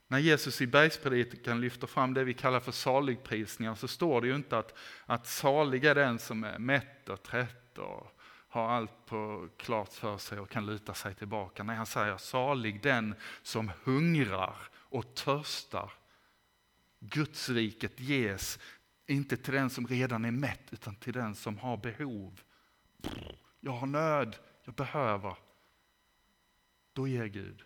När 0.09 0.19
Jesus 0.19 0.61
i 0.61 0.67
bergspredikan 0.67 1.61
lyfter 1.61 1.87
fram 1.87 2.15
det 2.15 2.25
vi 2.25 2.35
kallar 2.35 2.61
för 2.61 2.73
saligprisningar 2.73 3.75
så 3.75 3.89
står 3.89 4.21
det 4.21 4.27
ju 4.27 4.35
inte 4.35 4.59
att, 4.59 4.75
att 5.07 5.27
salig 5.27 5.85
är 5.85 5.95
den 5.95 6.19
som 6.19 6.45
är 6.45 6.59
mätt 6.59 7.09
och 7.09 7.23
trött 7.23 7.79
och 7.79 8.19
har 8.49 8.69
allt 8.69 9.07
på 9.07 9.49
klart 9.57 9.93
för 9.93 10.19
sig 10.19 10.41
och 10.41 10.51
kan 10.51 10.67
luta 10.67 10.95
sig 10.95 11.15
tillbaka. 11.15 11.63
Nej, 11.63 11.77
han 11.77 11.87
säger 11.87 12.17
salig 12.17 12.83
den 12.83 13.15
som 13.43 13.71
hungrar 13.85 14.57
och 14.75 15.15
törstar. 15.15 15.93
Gudsriket 17.01 18.01
ges 18.01 18.59
inte 19.07 19.37
till 19.37 19.55
den 19.55 19.71
som 19.71 19.87
redan 19.87 20.25
är 20.25 20.31
mätt 20.31 20.73
utan 20.73 20.97
till 20.97 21.13
den 21.13 21.35
som 21.35 21.59
har 21.59 21.77
behov. 21.77 22.41
Jag 23.61 23.73
har 23.73 23.87
nöd, 23.87 24.37
jag 24.65 24.75
behöver. 24.75 25.37
Då 26.93 27.09
ger 27.09 27.27
Gud. 27.27 27.63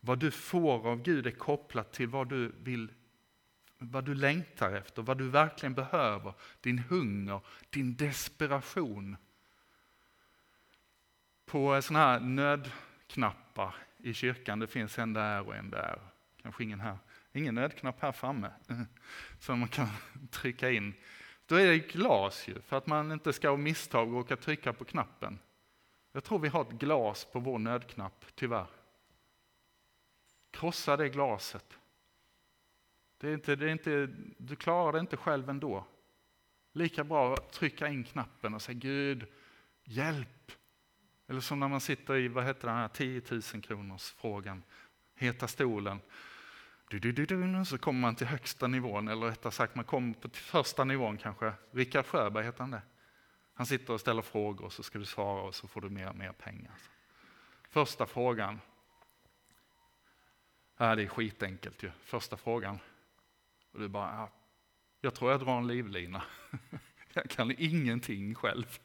Vad 0.00 0.18
du 0.18 0.30
får 0.30 0.88
av 0.88 1.02
Gud 1.02 1.26
är 1.26 1.30
kopplat 1.30 1.92
till 1.92 2.08
vad 2.08 2.28
du 2.28 2.52
vill 2.62 2.92
vad 3.78 4.04
du 4.04 4.14
längtar 4.14 4.72
efter, 4.72 5.02
vad 5.02 5.18
du 5.18 5.28
verkligen 5.28 5.74
behöver, 5.74 6.34
din 6.60 6.78
hunger, 6.78 7.40
din 7.70 7.96
desperation. 7.96 9.16
På 11.46 11.82
sådana 11.82 12.04
här 12.04 12.20
nödknappar 12.20 13.74
i 13.98 14.14
kyrkan, 14.14 14.58
det 14.58 14.66
finns 14.66 14.98
en 14.98 15.12
där 15.12 15.46
och 15.46 15.56
en 15.56 15.70
där, 15.70 15.98
kanske 16.42 16.64
ingen 16.64 16.80
här. 16.80 16.98
Ingen 17.36 17.54
nödknapp 17.54 18.00
här 18.00 18.12
framme 18.12 18.50
som 19.38 19.58
man 19.58 19.68
kan 19.68 19.88
trycka 20.30 20.70
in. 20.70 20.94
Då 21.46 21.54
är 21.54 21.66
det 21.66 21.78
glas 21.78 22.48
ju, 22.48 22.60
för 22.60 22.76
att 22.76 22.86
man 22.86 23.12
inte 23.12 23.32
ska 23.32 23.50
av 23.50 23.58
misstag 23.58 24.12
råka 24.12 24.36
trycka 24.36 24.72
på 24.72 24.84
knappen. 24.84 25.38
Jag 26.12 26.24
tror 26.24 26.38
vi 26.38 26.48
har 26.48 26.62
ett 26.62 26.70
glas 26.70 27.24
på 27.24 27.40
vår 27.40 27.58
nödknapp, 27.58 28.24
tyvärr. 28.34 28.66
Krossa 30.50 30.96
det 30.96 31.08
glaset. 31.08 31.78
Det 33.18 33.28
är 33.28 33.34
inte, 33.34 33.56
det 33.56 33.66
är 33.66 33.70
inte, 33.70 34.08
du 34.38 34.56
klarar 34.56 34.92
det 34.92 35.00
inte 35.00 35.16
själv 35.16 35.50
ändå. 35.50 35.84
Lika 36.72 37.04
bra 37.04 37.34
att 37.34 37.52
trycka 37.52 37.88
in 37.88 38.04
knappen 38.04 38.54
och 38.54 38.62
säga 38.62 38.78
Gud, 38.78 39.26
hjälp. 39.84 40.52
Eller 41.26 41.40
som 41.40 41.60
när 41.60 41.68
man 41.68 41.80
sitter 41.80 42.16
i, 42.16 42.28
vad 42.28 42.44
heter 42.44 42.68
den 42.68 42.76
här 42.76 42.88
10 42.88 43.22
000 43.30 43.42
kronors 43.42 44.10
frågan, 44.10 44.62
heta 45.14 45.48
stolen. 45.48 46.00
Så 47.66 47.78
kommer 47.78 48.00
man 48.00 48.16
till 48.16 48.26
högsta 48.26 48.66
nivån, 48.66 49.08
eller 49.08 49.26
rättare 49.26 49.52
sagt 49.52 49.74
man 49.74 49.84
kommer 49.84 50.14
på 50.14 50.28
första 50.28 50.84
nivån 50.84 51.18
kanske. 51.18 51.52
Rickard 51.70 52.06
Sjöberg 52.06 52.44
heter 52.44 52.60
han 52.60 52.70
det. 52.70 52.82
Han 53.54 53.66
sitter 53.66 53.92
och 53.92 54.00
ställer 54.00 54.22
frågor 54.22 54.64
och 54.64 54.72
så 54.72 54.82
ska 54.82 54.98
du 54.98 55.04
svara 55.04 55.42
och 55.42 55.54
så 55.54 55.68
får 55.68 55.80
du 55.80 55.90
mer 55.90 56.08
och 56.08 56.16
mer 56.16 56.32
pengar. 56.32 56.72
Första 57.70 58.06
frågan. 58.06 58.60
Ja, 60.76 60.94
det 60.94 61.02
är 61.02 61.06
skitenkelt 61.06 61.82
ju. 61.82 61.90
Första 62.04 62.36
frågan. 62.36 62.78
Och 63.72 63.80
du 63.80 63.88
bara, 63.88 64.14
ja, 64.14 64.30
jag 65.00 65.14
tror 65.14 65.30
jag 65.30 65.40
drar 65.40 65.58
en 65.58 65.66
livlina. 65.66 66.22
Jag 67.16 67.30
kan 67.30 67.54
ingenting 67.58 68.34
själv. 68.34 68.78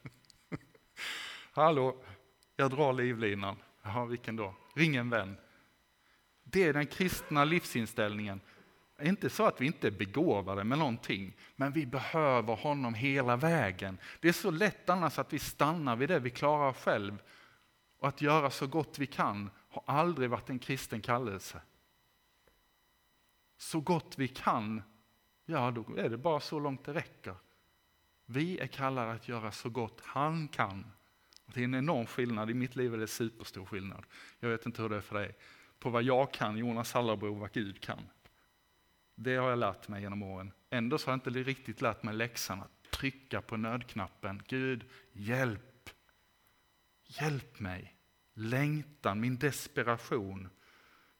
Hallå, 1.51 2.03
jag 2.55 2.71
drar 2.71 2.93
livlinan. 2.93 3.57
Jaha, 3.81 4.05
vilken 4.05 4.35
då? 4.35 4.55
Ring 4.75 4.95
en 4.95 5.09
vän. 5.09 5.37
Det 6.51 6.63
är 6.63 6.73
den 6.73 6.87
kristna 6.87 7.45
livsinställningen. 7.45 8.41
Det 8.97 9.03
är 9.03 9.09
inte 9.09 9.29
så 9.29 9.45
att 9.45 9.61
vi 9.61 9.65
inte 9.65 9.87
är 9.87 9.91
begåvade 9.91 10.63
med 10.63 10.77
någonting, 10.77 11.35
men 11.55 11.71
vi 11.71 11.85
behöver 11.85 12.55
honom 12.55 12.93
hela 12.93 13.35
vägen. 13.35 13.97
Det 14.19 14.29
är 14.29 14.33
så 14.33 14.51
lätt 14.51 14.89
annars 14.89 15.19
att 15.19 15.33
vi 15.33 15.39
stannar 15.39 15.95
vid 15.95 16.09
det 16.09 16.19
vi 16.19 16.29
klarar 16.29 16.73
själv. 16.73 17.17
Och 17.99 18.07
att 18.07 18.21
göra 18.21 18.49
så 18.49 18.67
gott 18.67 18.99
vi 18.99 19.07
kan 19.07 19.49
har 19.69 19.83
aldrig 19.85 20.29
varit 20.29 20.49
en 20.49 20.59
kristen 20.59 21.01
kallelse 21.01 21.61
så 23.59 23.81
gott 23.81 24.17
vi 24.17 24.27
kan, 24.27 24.81
ja 25.45 25.71
då 25.71 25.97
är 25.97 26.09
det 26.09 26.17
bara 26.17 26.39
så 26.39 26.59
långt 26.59 26.83
det 26.85 26.93
räcker. 26.93 27.35
Vi 28.25 28.59
är 28.59 28.67
kallade 28.67 29.11
att 29.11 29.27
göra 29.27 29.51
så 29.51 29.69
gott 29.69 30.01
han 30.03 30.47
kan. 30.47 30.91
Det 31.45 31.59
är 31.59 31.63
en 31.63 31.75
enorm 31.75 32.05
skillnad, 32.05 32.49
i 32.49 32.53
mitt 32.53 32.75
liv 32.75 32.93
är 32.93 32.97
det 32.97 33.07
superstor 33.07 33.65
skillnad. 33.65 34.05
Jag 34.39 34.49
vet 34.49 34.65
inte 34.65 34.81
hur 34.81 34.89
det 34.89 34.95
är 34.95 35.01
för 35.01 35.15
dig. 35.15 35.35
På 35.79 35.89
vad 35.89 36.03
jag 36.03 36.33
kan, 36.33 36.57
Jonas 36.57 36.93
Hallerbro, 36.93 37.33
vad 37.33 37.51
Gud 37.51 37.81
kan. 37.81 38.09
Det 39.15 39.35
har 39.35 39.49
jag 39.49 39.59
lärt 39.59 39.87
mig 39.87 40.01
genom 40.01 40.23
åren. 40.23 40.51
Ändå 40.69 40.97
så 40.97 41.07
har 41.07 41.11
jag 41.11 41.17
inte 41.17 41.29
riktigt 41.29 41.81
lärt 41.81 42.03
mig 42.03 42.13
läxan 42.13 42.61
att 42.61 42.91
trycka 42.91 43.41
på 43.41 43.57
nödknappen. 43.57 44.43
Gud, 44.47 44.85
hjälp! 45.11 45.89
Hjälp 47.03 47.59
mig! 47.59 47.95
Längtan, 48.33 49.19
min 49.19 49.37
desperation 49.37 50.49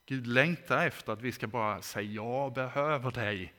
Gud 0.10 0.28
längtar 0.28 0.88
efter 0.88 1.14
att 1.14 1.22
vi 1.22 1.32
ska 1.32 1.48
bara 1.48 1.82
säga 1.82 2.12
jag 2.12 2.54
behöver 2.54 3.12
dig. 3.12 3.54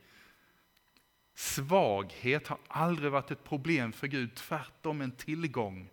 Svaghet 1.34 2.46
har 2.46 2.58
aldrig 2.68 3.12
varit 3.12 3.30
ett 3.30 3.44
problem 3.44 3.92
för 3.92 4.06
Gud, 4.06 4.34
tvärtom 4.34 5.00
en 5.00 5.12
tillgång. 5.12 5.90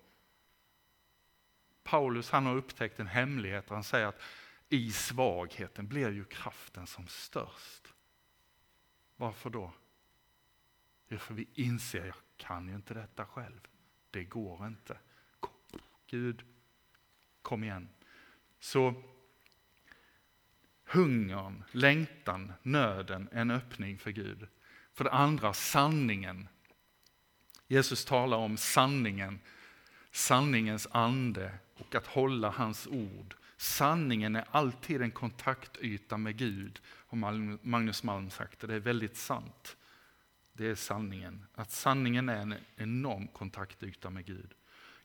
Paulus 1.83 2.29
han 2.29 2.45
har 2.45 2.55
upptäckt 2.55 2.99
en 2.99 3.07
hemlighet. 3.07 3.69
Han 3.69 3.83
säger 3.83 4.07
att 4.07 4.21
i 4.69 4.91
svagheten 4.91 5.87
blir 5.87 6.11
ju 6.11 6.23
kraften 6.25 6.87
som 6.87 7.07
störst. 7.07 7.93
Varför 9.15 9.49
då? 9.49 9.73
Jo, 11.07 11.17
för 11.17 11.33
vi 11.33 11.47
inser, 11.53 12.05
jag 12.05 12.15
kan 12.37 12.67
ju 12.67 12.75
inte 12.75 12.93
detta 12.93 13.25
själv. 13.25 13.59
Det 14.11 14.23
går 14.23 14.67
inte. 14.67 14.97
Gud, 16.07 16.43
kom 17.41 17.63
igen. 17.63 17.89
Så 18.59 19.03
hungern, 20.83 21.63
längtan, 21.71 22.53
nöden, 22.61 23.29
en 23.31 23.51
öppning 23.51 23.99
för 23.99 24.11
Gud. 24.11 24.47
För 24.93 25.03
det 25.03 25.11
andra 25.11 25.53
sanningen. 25.53 26.47
Jesus 27.67 28.05
talar 28.05 28.37
om 28.37 28.57
sanningen, 28.57 29.39
sanningens 30.11 30.87
ande 30.91 31.59
och 31.75 31.95
att 31.95 32.07
hålla 32.07 32.49
hans 32.49 32.87
ord. 32.87 33.35
Sanningen 33.57 34.35
är 34.35 34.45
alltid 34.51 35.01
en 35.01 35.11
kontaktyta 35.11 36.17
med 36.17 36.37
Gud, 36.37 36.79
har 36.85 37.67
Magnus 37.67 38.03
Malm 38.03 38.29
sagt. 38.29 38.59
Det 38.59 38.75
är 38.75 38.79
väldigt 38.79 39.17
sant. 39.17 39.77
Det 40.53 40.67
är 40.67 40.75
sanningen. 40.75 41.45
Att 41.55 41.71
sanningen 41.71 42.29
är 42.29 42.37
en 42.37 42.55
enorm 42.75 43.27
kontaktyta 43.27 44.09
med 44.09 44.25
Gud. 44.25 44.53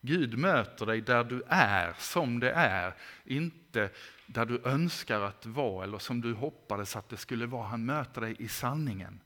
Gud 0.01 0.39
möter 0.39 0.87
dig 0.87 1.01
där 1.01 1.25
du 1.25 1.43
är, 1.49 1.95
som 1.99 2.41
det 2.41 2.53
är. 2.53 2.95
Inte 3.25 3.91
där 4.27 4.47
du 4.47 4.63
önskar 4.65 5.21
att 5.21 5.47
vara 5.47 5.85
eller 5.85 5.99
som 5.99 6.21
du 6.21 6.35
hoppades 6.35 6.97
att 6.97 7.09
det 7.09 7.17
skulle 7.17 7.47
vara. 7.47 7.67
Han 7.67 7.85
möter 7.85 8.21
dig 8.21 8.37
i 8.39 8.49
sanningen. 8.49 9.21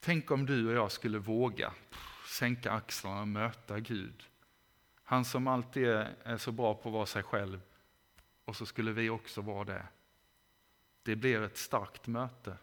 Tänk 0.00 0.30
om 0.30 0.46
du 0.46 0.68
och 0.68 0.74
jag 0.74 0.92
skulle 0.92 1.18
våga 1.18 1.72
sänka 2.26 2.72
axlarna 2.72 3.20
och 3.20 3.28
möta 3.28 3.80
Gud. 3.80 4.24
Han 5.04 5.24
som 5.24 5.46
alltid 5.46 5.88
är 6.22 6.36
så 6.36 6.52
bra 6.52 6.74
på 6.74 6.88
att 6.88 6.92
vara 6.92 7.06
sig 7.06 7.22
själv. 7.22 7.60
Och 8.48 8.56
så 8.56 8.66
skulle 8.66 8.92
vi 8.92 9.10
också 9.10 9.40
vara 9.40 9.64
det. 9.64 9.86
Det 11.02 11.16
blir 11.16 11.42
ett 11.42 11.56
starkt 11.56 12.06
möte. 12.06 12.56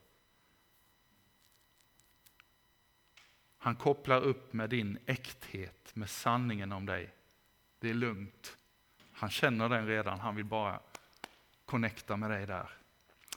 Han 3.57 3.75
kopplar 3.75 4.21
upp 4.21 4.53
med 4.53 4.69
din 4.69 4.97
äkthet, 5.05 5.95
med 5.95 6.09
sanningen 6.09 6.71
om 6.71 6.85
dig. 6.85 7.13
Det 7.79 7.89
är 7.89 7.93
lugnt. 7.93 8.57
Han 9.11 9.29
känner 9.29 9.69
den 9.69 9.87
redan, 9.87 10.19
han 10.19 10.35
vill 10.35 10.45
bara 10.45 10.79
connecta 11.65 12.17
med 12.17 12.29
dig 12.29 12.45
där. 12.45 12.69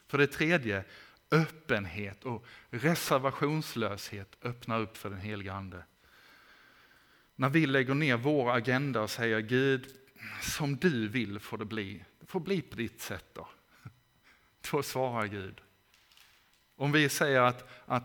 För 0.06 0.18
det 0.18 0.26
tredje, 0.26 0.84
öppenhet 1.30 2.24
och 2.24 2.46
reservationslöshet 2.70 4.36
öppnar 4.42 4.80
upp 4.80 4.96
för 4.96 5.10
den 5.10 5.20
heliga 5.20 5.52
Ande. 5.52 5.82
När 7.34 7.48
vi 7.48 7.66
lägger 7.66 7.94
ner 7.94 8.16
vår 8.16 8.50
agenda 8.50 9.00
och 9.00 9.10
säger 9.10 9.40
Gud, 9.40 9.98
som 10.40 10.76
du 10.76 11.08
vill 11.08 11.38
får 11.38 11.58
det 11.58 11.64
bli. 11.64 12.04
Det 12.20 12.26
får 12.26 12.40
bli 12.40 12.62
på 12.62 12.76
ditt 12.76 13.00
sätt 13.00 13.26
då. 13.32 13.48
Då 14.70 14.82
svarar 14.82 15.26
Gud. 15.26 15.60
Om 16.76 16.92
vi 16.92 17.08
säger 17.08 17.40
att, 17.40 17.68
att 17.86 18.04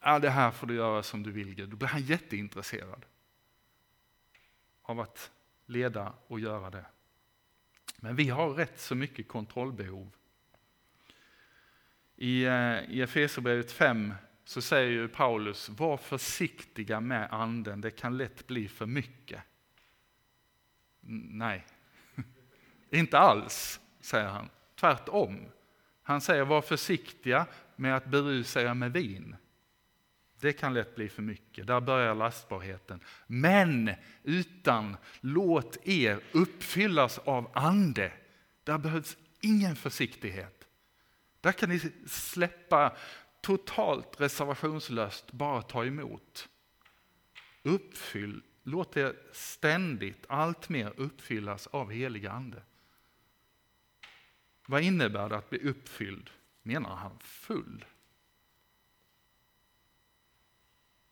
ja, 0.00 0.18
det 0.18 0.30
här 0.30 0.50
får 0.50 0.66
du 0.66 0.74
göra 0.74 1.02
som 1.02 1.22
du 1.22 1.30
vill 1.30 1.54
Gud, 1.54 1.68
då 1.68 1.76
blir 1.76 1.88
han 1.88 2.02
jätteintresserad 2.02 3.04
av 4.82 5.00
att 5.00 5.30
leda 5.66 6.12
och 6.26 6.40
göra 6.40 6.70
det. 6.70 6.84
Men 7.96 8.16
vi 8.16 8.28
har 8.28 8.50
rätt 8.50 8.80
så 8.80 8.94
mycket 8.94 9.28
kontrollbehov. 9.28 10.10
I, 12.16 12.44
eh, 12.44 12.90
i 12.90 13.02
Efesierbrevet 13.02 13.72
5 13.72 14.14
så 14.44 14.62
säger 14.62 14.90
ju 14.90 15.08
Paulus, 15.08 15.68
var 15.68 15.96
försiktiga 15.96 17.00
med 17.00 17.32
anden, 17.32 17.80
det 17.80 17.90
kan 17.90 18.16
lätt 18.16 18.46
bli 18.46 18.68
för 18.68 18.86
mycket. 18.86 19.42
Nej, 21.10 21.66
inte 22.90 23.18
alls, 23.18 23.80
säger 24.00 24.28
han. 24.28 24.48
Tvärtom. 24.80 25.46
Han 26.02 26.20
säger, 26.20 26.44
var 26.44 26.62
försiktiga 26.62 27.46
med 27.76 27.96
att 27.96 28.06
berusa 28.06 28.62
er 28.62 28.74
med 28.74 28.92
vin. 28.92 29.36
Det 30.40 30.52
kan 30.52 30.74
lätt 30.74 30.94
bli 30.94 31.08
för 31.08 31.22
mycket, 31.22 31.66
där 31.66 31.80
börjar 31.80 32.14
lastbarheten. 32.14 33.00
Men 33.26 33.94
utan, 34.22 34.96
låt 35.20 35.76
er 35.88 36.20
uppfyllas 36.32 37.18
av 37.18 37.50
ande. 37.54 38.12
Där 38.64 38.78
behövs 38.78 39.16
ingen 39.40 39.76
försiktighet. 39.76 40.66
Där 41.40 41.52
kan 41.52 41.68
ni 41.68 41.92
släppa 42.06 42.96
totalt 43.40 44.20
reservationslöst, 44.20 45.32
bara 45.32 45.62
ta 45.62 45.84
emot. 45.84 46.48
Uppfyll, 47.62 48.42
låt 48.62 48.96
er 48.96 49.16
ständigt 49.32 50.24
allt 50.28 50.68
mer 50.68 50.92
uppfyllas 50.96 51.66
av 51.66 51.90
helig 51.90 52.26
ande. 52.26 52.62
Vad 54.66 54.82
innebär 54.82 55.28
det 55.28 55.36
att 55.36 55.50
bli 55.50 55.58
uppfylld? 55.58 56.30
Menar 56.62 56.96
han 56.96 57.18
full? 57.18 57.84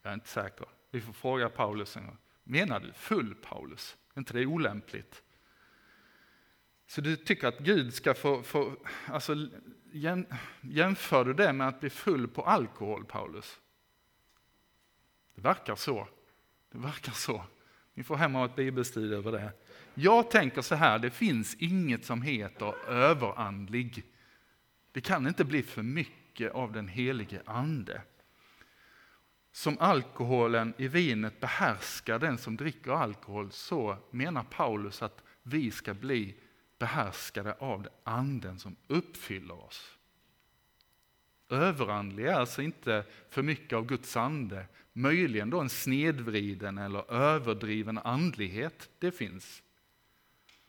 Jag 0.03 0.11
är 0.11 0.15
inte 0.15 0.29
säker. 0.29 0.67
Vi 0.91 1.01
får 1.01 1.13
fråga 1.13 1.49
Paulus 1.49 1.97
en 1.97 2.07
gång. 2.07 2.19
Menar 2.45 2.81
du 2.81 2.93
full 2.93 3.35
Paulus? 3.35 3.97
Är 4.15 4.19
inte 4.19 4.33
det 4.33 4.47
olämpligt? 4.47 5.23
Så 6.87 7.01
du 7.01 7.17
tycker 7.17 7.49
att 7.49 7.59
Gud 7.59 7.95
ska 7.95 8.15
få, 8.15 8.43
få 8.43 8.77
alltså, 9.07 9.49
jämför 10.61 11.25
du 11.25 11.35
det 11.35 11.53
med 11.53 11.69
att 11.69 11.81
bli 11.81 11.91
full 11.91 12.29
på 12.29 12.43
alkohol 12.43 13.05
Paulus? 13.05 13.61
Det 15.35 15.41
verkar 15.41 15.77
så. 15.77 16.09
Det 16.73 16.79
verkar 16.79 17.13
så. 17.13 17.45
Ni 17.95 18.03
får 18.03 18.17
hem 18.17 18.37
och 18.37 18.45
ett 18.45 18.57
bibelstudie 18.57 19.17
över 19.17 19.33
det. 19.33 19.53
Jag 19.95 20.31
tänker 20.31 20.63
så 20.63 20.75
här, 20.75 20.99
det 20.99 21.11
finns 21.11 21.55
inget 21.55 22.05
som 22.05 22.23
heter 22.23 22.89
överandlig. 22.89 24.05
Det 24.93 25.01
kan 25.01 25.27
inte 25.27 25.45
bli 25.45 25.63
för 25.63 25.83
mycket 25.83 26.53
av 26.53 26.73
den 26.73 26.89
helige 26.89 27.43
ande. 27.47 28.03
Som 29.53 29.79
alkoholen 29.79 30.75
i 30.79 30.89
vinet 30.89 31.41
behärskar 31.41 32.19
den 32.19 32.39
som 32.39 32.57
dricker 32.57 32.93
alkohol, 32.93 33.51
så 33.51 33.97
menar 34.11 34.43
Paulus 34.43 35.03
att 35.03 35.23
vi 35.43 35.71
ska 35.71 35.95
bli 35.95 36.37
behärskade 36.79 37.55
av 37.55 37.89
anden 38.05 38.59
som 38.59 38.77
uppfyller 38.87 39.65
oss. 39.65 39.99
Överandlig 41.51 42.27
är 42.27 42.35
alltså 42.35 42.63
inte 42.63 43.05
för 43.29 43.43
mycket 43.43 43.77
av 43.77 43.87
Guds 43.87 44.17
ande, 44.17 44.67
möjligen 44.93 45.51
då 45.51 45.61
en 45.61 45.69
snedvriden 45.69 46.79
eller 46.79 47.13
överdriven 47.13 47.99
andlighet, 47.99 48.91
det 48.99 49.13
finns. 49.13 49.63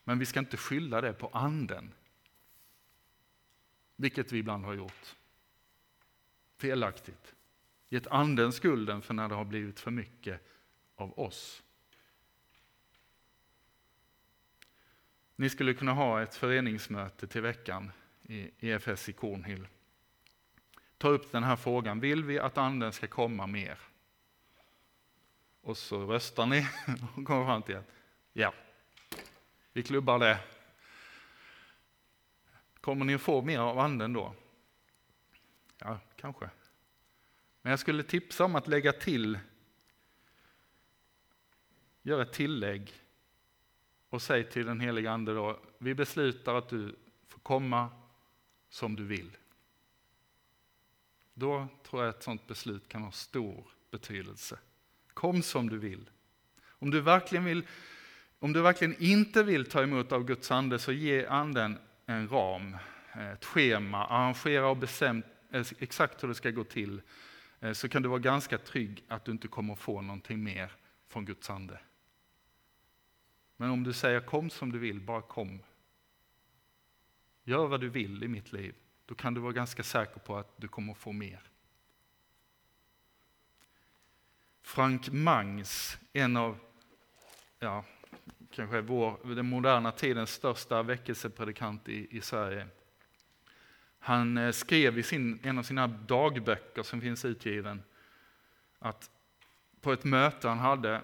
Men 0.04 0.20
vi 0.20 0.26
ska 0.26 0.39
inte 0.39 0.58
skylla 0.58 1.02
det 1.02 1.13
på 1.13 1.28
anden. 1.28 1.94
Vilket 3.96 4.32
vi 4.32 4.38
ibland 4.38 4.65
har 4.65 4.74
gjort. 4.74 5.15
Felaktigt. 6.58 7.36
Gett 7.89 8.08
anden 8.08 8.54
skulden 8.54 9.02
för 9.02 9.13
när 9.13 9.30
det 9.30 9.36
har 9.36 9.46
blivit 9.46 9.80
för 9.80 9.91
mycket 9.91 10.41
av 10.96 11.20
oss. 11.20 11.63
Ni 15.36 15.50
skulle 15.50 15.74
kunna 15.74 15.94
ha 15.94 16.22
ett 16.22 16.36
föreningsmöte 16.36 17.28
till 17.28 17.41
veckan 17.41 17.91
i 18.24 18.52
EFS 18.60 19.10
i 19.10 19.13
Cornhill. 19.13 19.67
Ta 21.02 21.10
upp 21.10 21.32
den 21.32 21.44
här 21.44 21.56
frågan, 21.56 22.00
vill 22.00 22.24
vi 22.24 22.40
att 22.40 22.58
anden 22.58 22.94
ska 22.94 23.08
komma 23.08 23.48
mer? 23.48 23.78
Och 25.62 25.78
så 25.78 26.06
röstar 26.06 26.46
ni 26.46 26.68
och 27.16 27.26
kommer 27.26 27.46
fram 27.46 27.62
till 27.62 27.76
att 27.76 27.92
ja, 28.34 28.54
vi 29.74 29.84
klubbar 29.84 30.20
det. 30.20 30.40
Kommer 32.82 33.06
ni 33.06 33.16
att 33.16 33.22
få 33.22 33.42
mer 33.42 33.60
av 33.60 33.80
anden 33.80 34.14
då? 34.14 34.34
Ja, 35.78 36.00
kanske. 36.16 36.50
Men 37.62 37.70
jag 37.70 37.80
skulle 37.80 38.04
tipsa 38.04 38.46
om 38.46 38.56
att 38.56 38.68
lägga 38.68 38.94
till, 38.94 39.40
göra 42.02 42.22
ett 42.22 42.34
tillägg 42.34 42.94
och 44.10 44.22
säg 44.22 44.50
till 44.50 44.66
den 44.66 44.80
heliga 44.80 45.12
ande 45.12 45.34
då, 45.34 45.60
vi 45.78 45.96
beslutar 45.96 46.56
att 46.56 46.70
du 46.70 46.96
får 47.28 47.40
komma 47.40 47.90
som 48.70 48.96
du 48.96 49.06
vill. 49.06 49.38
Då 51.41 51.67
tror 51.84 52.01
jag 52.01 52.10
att 52.10 52.17
ett 52.17 52.23
sådant 52.23 52.47
beslut 52.47 52.89
kan 52.89 53.01
ha 53.01 53.12
stor 53.12 53.67
betydelse. 53.91 54.60
Kom 55.13 55.41
som 55.41 55.69
du 55.69 55.77
vill. 55.77 56.10
Om 56.67 56.91
du 56.91 57.01
verkligen 57.01 57.45
vill 57.45 57.67
om 58.39 58.54
du 58.54 58.62
verkligen 58.62 58.95
inte 58.99 59.43
vill 59.43 59.65
ta 59.65 59.84
emot 59.84 60.12
av 60.12 60.25
Guds 60.25 60.51
ande 60.51 60.80
så 60.80 60.91
ge 60.91 61.25
anden 61.25 61.77
en 62.06 62.30
ram, 62.30 62.77
eh, 63.13 63.32
ett 63.32 63.45
schema, 63.45 64.06
arrangera 64.06 64.67
och 64.67 64.77
bestäm 64.77 65.23
eh, 65.51 65.65
exakt 65.80 66.23
hur 66.23 66.27
det 66.27 66.36
ska 66.36 66.51
gå 66.51 66.63
till. 66.63 67.01
Eh, 67.60 67.71
så 67.73 67.89
kan 67.89 68.01
du 68.01 68.10
vara 68.10 68.19
ganska 68.19 68.58
trygg 68.58 69.04
att 69.08 69.25
du 69.25 69.32
inte 69.32 69.47
kommer 69.47 69.75
få 69.75 70.01
någonting 70.01 70.43
mer 70.43 70.71
från 71.08 71.25
Guds 71.25 71.49
ande. 71.49 71.80
Men 73.58 73.69
om 73.69 73.84
du 73.84 73.93
säger 73.93 74.19
kom 74.19 74.49
som 74.49 74.71
du 74.71 74.80
vill, 74.80 75.01
bara 75.01 75.21
kom. 75.21 75.60
Gör 77.43 77.67
vad 77.67 77.82
du 77.82 77.89
vill 77.89 78.23
i 78.23 78.27
mitt 78.27 78.51
liv, 78.51 78.75
då 79.12 79.15
kan 79.15 79.34
du 79.34 79.41
vara 79.41 79.52
ganska 79.52 79.84
säker 79.84 80.19
på 80.19 80.38
att 80.38 80.54
du 80.58 80.67
kommer 80.67 80.93
få 80.93 81.12
mer. 81.12 81.41
Frank 84.62 85.12
Mangs, 85.12 85.97
en 86.13 86.38
av 86.38 86.58
ja, 87.60 87.86
kanske 88.52 88.82
vår, 88.82 89.36
den 89.36 89.45
moderna 89.45 89.91
tidens 89.91 90.34
största 90.34 90.84
väckelsepredikant 90.84 91.89
i, 91.89 92.17
i 92.17 92.21
Sverige. 92.21 92.67
Han 94.00 94.38
eh, 94.38 94.52
skrev 94.52 95.00
i 95.00 95.04
sin, 95.04 95.39
en 95.43 95.58
av 95.58 95.63
sina 95.63 95.88
dagböcker 95.88 96.84
som 96.84 97.02
finns 97.02 97.26
utgiven 97.26 97.84
att 98.80 99.12
på 99.82 99.93
ett 99.93 100.04
möte 100.04 100.47
han 100.47 100.60
hade 100.60 101.02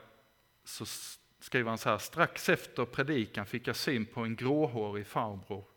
så 0.64 0.86
skrev 1.40 1.68
han 1.68 1.78
så 1.78 1.90
här, 1.90 1.98
strax 1.98 2.50
efter 2.50 2.86
predikan 2.86 3.46
fick 3.46 3.68
jag 3.68 3.76
syn 3.76 4.06
på 4.06 4.22
en 4.22 4.36
gråhårig 4.36 5.08
farbror. 5.08 5.77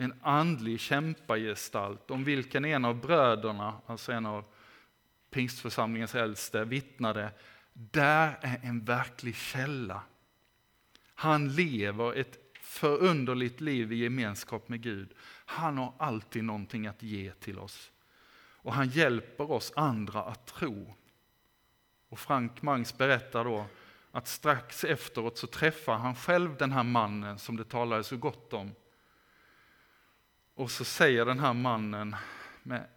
En 0.00 0.14
andlig 0.22 0.80
kämpagestalt 0.80 2.10
om 2.10 2.24
vilken 2.24 2.64
en 2.64 2.84
av 2.84 3.00
bröderna, 3.00 3.74
alltså 3.86 4.12
en 4.12 4.26
av 4.26 4.44
pingstförsamlingens 5.30 6.14
äldste, 6.14 6.64
vittnade, 6.64 7.32
där 7.72 8.38
är 8.40 8.60
en 8.62 8.84
verklig 8.84 9.36
källa 9.36 10.02
han 11.20 11.48
lever 11.48 12.14
ett 12.14 12.38
förunderligt 12.60 13.60
liv 13.60 13.92
i 13.92 13.96
gemenskap 13.96 14.68
med 14.68 14.82
Gud. 14.82 15.14
Han 15.44 15.78
har 15.78 15.92
alltid 15.98 16.44
någonting 16.44 16.86
att 16.86 17.02
ge 17.02 17.32
till 17.32 17.58
oss. 17.58 17.90
Och 18.62 18.74
han 18.74 18.88
hjälper 18.88 19.50
oss 19.50 19.72
andra 19.76 20.22
att 20.22 20.46
tro. 20.46 20.94
Och 22.08 22.18
Frank 22.18 22.62
Mangs 22.62 22.98
berättar 22.98 23.44
då 23.44 23.66
att 24.10 24.28
strax 24.28 24.84
efteråt 24.84 25.38
så 25.38 25.46
träffar 25.46 25.96
han 25.96 26.14
själv 26.14 26.56
den 26.56 26.72
här 26.72 26.84
mannen 26.84 27.38
som 27.38 27.56
det 27.56 27.64
talades 27.64 28.06
så 28.06 28.16
gott 28.16 28.52
om. 28.52 28.72
Och 30.60 30.70
så 30.70 30.84
säger 30.84 31.24
den 31.24 31.38
här 31.38 31.52
mannen, 31.52 32.16
med, 32.62 32.88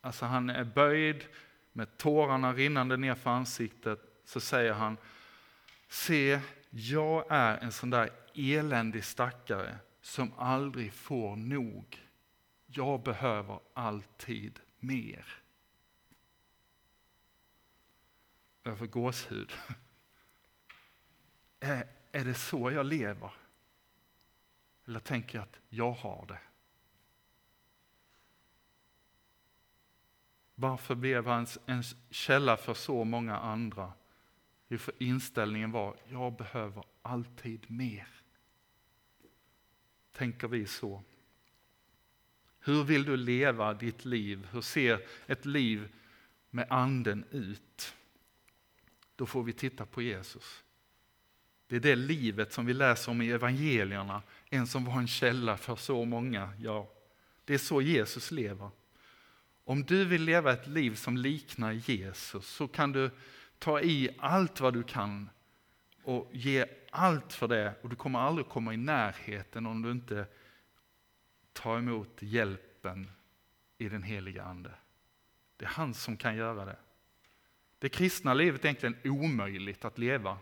alltså 0.00 0.26
han 0.26 0.50
är 0.50 0.64
böjd 0.64 1.26
med 1.72 1.96
tårarna 1.96 2.52
rinnande 2.52 2.96
ner 2.96 3.14
för 3.14 3.30
ansiktet, 3.30 4.00
så 4.24 4.40
säger 4.40 4.72
han, 4.72 4.96
se 5.88 6.40
jag 6.70 7.24
är 7.28 7.58
en 7.58 7.72
sån 7.72 7.90
där 7.90 8.10
eländig 8.34 9.04
stackare 9.04 9.78
som 10.00 10.32
aldrig 10.38 10.92
får 10.92 11.36
nog. 11.36 12.08
Jag 12.66 13.02
behöver 13.02 13.60
alltid 13.74 14.60
mer. 14.78 15.26
Jag 18.62 18.78
får 18.78 18.86
gåshud. 18.86 19.52
Är, 21.60 21.86
är 22.12 22.24
det 22.24 22.34
så 22.34 22.70
jag 22.70 22.86
lever? 22.86 23.32
Eller 24.86 25.00
tänker 25.00 25.38
jag 25.38 25.42
att 25.42 25.60
jag 25.68 25.92
har 25.92 26.26
det? 26.28 26.38
Varför 30.62 30.94
blev 30.94 31.26
han 31.26 31.46
en 31.66 31.82
källa 32.10 32.56
för 32.56 32.74
så 32.74 33.04
många 33.04 33.36
andra? 33.36 33.92
Jo, 34.68 34.78
För 34.78 34.94
inställningen 34.98 35.70
var, 35.70 35.96
jag 36.08 36.36
behöver 36.36 36.84
alltid 37.02 37.70
mer. 37.70 38.08
Tänker 40.12 40.48
vi 40.48 40.66
så? 40.66 41.02
Hur 42.60 42.84
vill 42.84 43.04
du 43.04 43.16
leva 43.16 43.74
ditt 43.74 44.04
liv? 44.04 44.48
Hur 44.52 44.60
ser 44.60 45.00
ett 45.26 45.46
liv 45.46 45.92
med 46.50 46.66
anden 46.70 47.24
ut? 47.30 47.94
Då 49.16 49.26
får 49.26 49.42
vi 49.42 49.52
titta 49.52 49.86
på 49.86 50.02
Jesus. 50.02 50.64
Det 51.66 51.76
är 51.76 51.80
det 51.80 51.96
livet 51.96 52.52
som 52.52 52.66
vi 52.66 52.74
läser 52.74 53.10
om 53.12 53.22
i 53.22 53.30
evangelierna, 53.30 54.22
en 54.50 54.66
som 54.66 54.84
var 54.84 54.98
en 54.98 55.08
källa 55.08 55.56
för 55.56 55.76
så 55.76 56.04
många. 56.04 56.54
Ja, 56.58 56.90
det 57.44 57.54
är 57.54 57.58
så 57.58 57.82
Jesus 57.82 58.30
lever. 58.30 58.70
Om 59.64 59.84
du 59.84 60.04
vill 60.04 60.22
leva 60.24 60.52
ett 60.52 60.66
liv 60.66 60.94
som 60.94 61.16
liknar 61.16 61.72
Jesus 61.72 62.46
så 62.46 62.68
kan 62.68 62.92
du 62.92 63.10
ta 63.58 63.80
i 63.80 64.10
allt 64.18 64.60
vad 64.60 64.74
du 64.74 64.82
kan 64.82 65.30
och 66.02 66.30
ge 66.32 66.66
allt 66.90 67.32
för 67.32 67.48
det 67.48 67.74
och 67.82 67.88
du 67.88 67.96
kommer 67.96 68.18
aldrig 68.18 68.48
komma 68.48 68.74
i 68.74 68.76
närheten 68.76 69.66
om 69.66 69.82
du 69.82 69.90
inte 69.90 70.26
tar 71.52 71.78
emot 71.78 72.16
hjälpen 72.18 73.10
i 73.78 73.88
den 73.88 74.02
heliga 74.02 74.42
Ande. 74.42 74.70
Det 75.56 75.64
är 75.64 75.68
han 75.68 75.94
som 75.94 76.16
kan 76.16 76.36
göra 76.36 76.64
det. 76.64 76.76
Det 77.78 77.88
kristna 77.88 78.34
livet 78.34 78.64
är 78.64 78.68
egentligen 78.68 78.96
omöjligt 79.04 79.84
att 79.84 79.98
leva. 79.98 80.38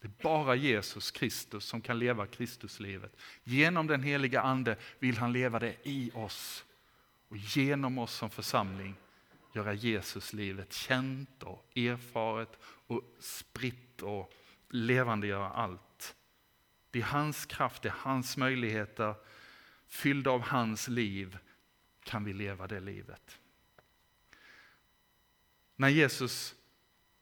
Det 0.00 0.06
är 0.06 0.22
bara 0.22 0.54
Jesus 0.54 1.10
Kristus 1.10 1.64
som 1.64 1.80
kan 1.80 1.98
leva 1.98 2.26
Kristuslivet. 2.26 3.16
Genom 3.44 3.86
den 3.86 4.02
heliga 4.02 4.40
ande 4.40 4.76
vill 4.98 5.16
han 5.16 5.32
leva 5.32 5.58
det 5.58 5.76
i 5.82 6.10
oss. 6.14 6.64
Och 7.34 7.38
genom 7.40 7.98
oss 7.98 8.14
som 8.14 8.30
församling 8.30 8.96
göra 9.54 9.72
Jesuslivet 9.72 10.72
känt 10.72 11.42
och 11.42 11.76
erfaret 11.76 12.58
och 12.64 13.02
spritt 13.18 14.02
och 14.02 14.32
levandegöra 14.68 15.48
allt. 15.48 16.16
Det 16.90 16.98
är 16.98 17.02
hans 17.02 17.46
kraft, 17.46 17.82
det 17.82 17.88
är 17.88 17.94
hans 17.98 18.36
möjligheter. 18.36 19.14
Fyllda 19.86 20.30
av 20.30 20.40
hans 20.40 20.88
liv 20.88 21.38
kan 22.04 22.24
vi 22.24 22.32
leva 22.32 22.66
det 22.66 22.80
livet. 22.80 23.38
När 25.76 25.88
Jesus 25.88 26.54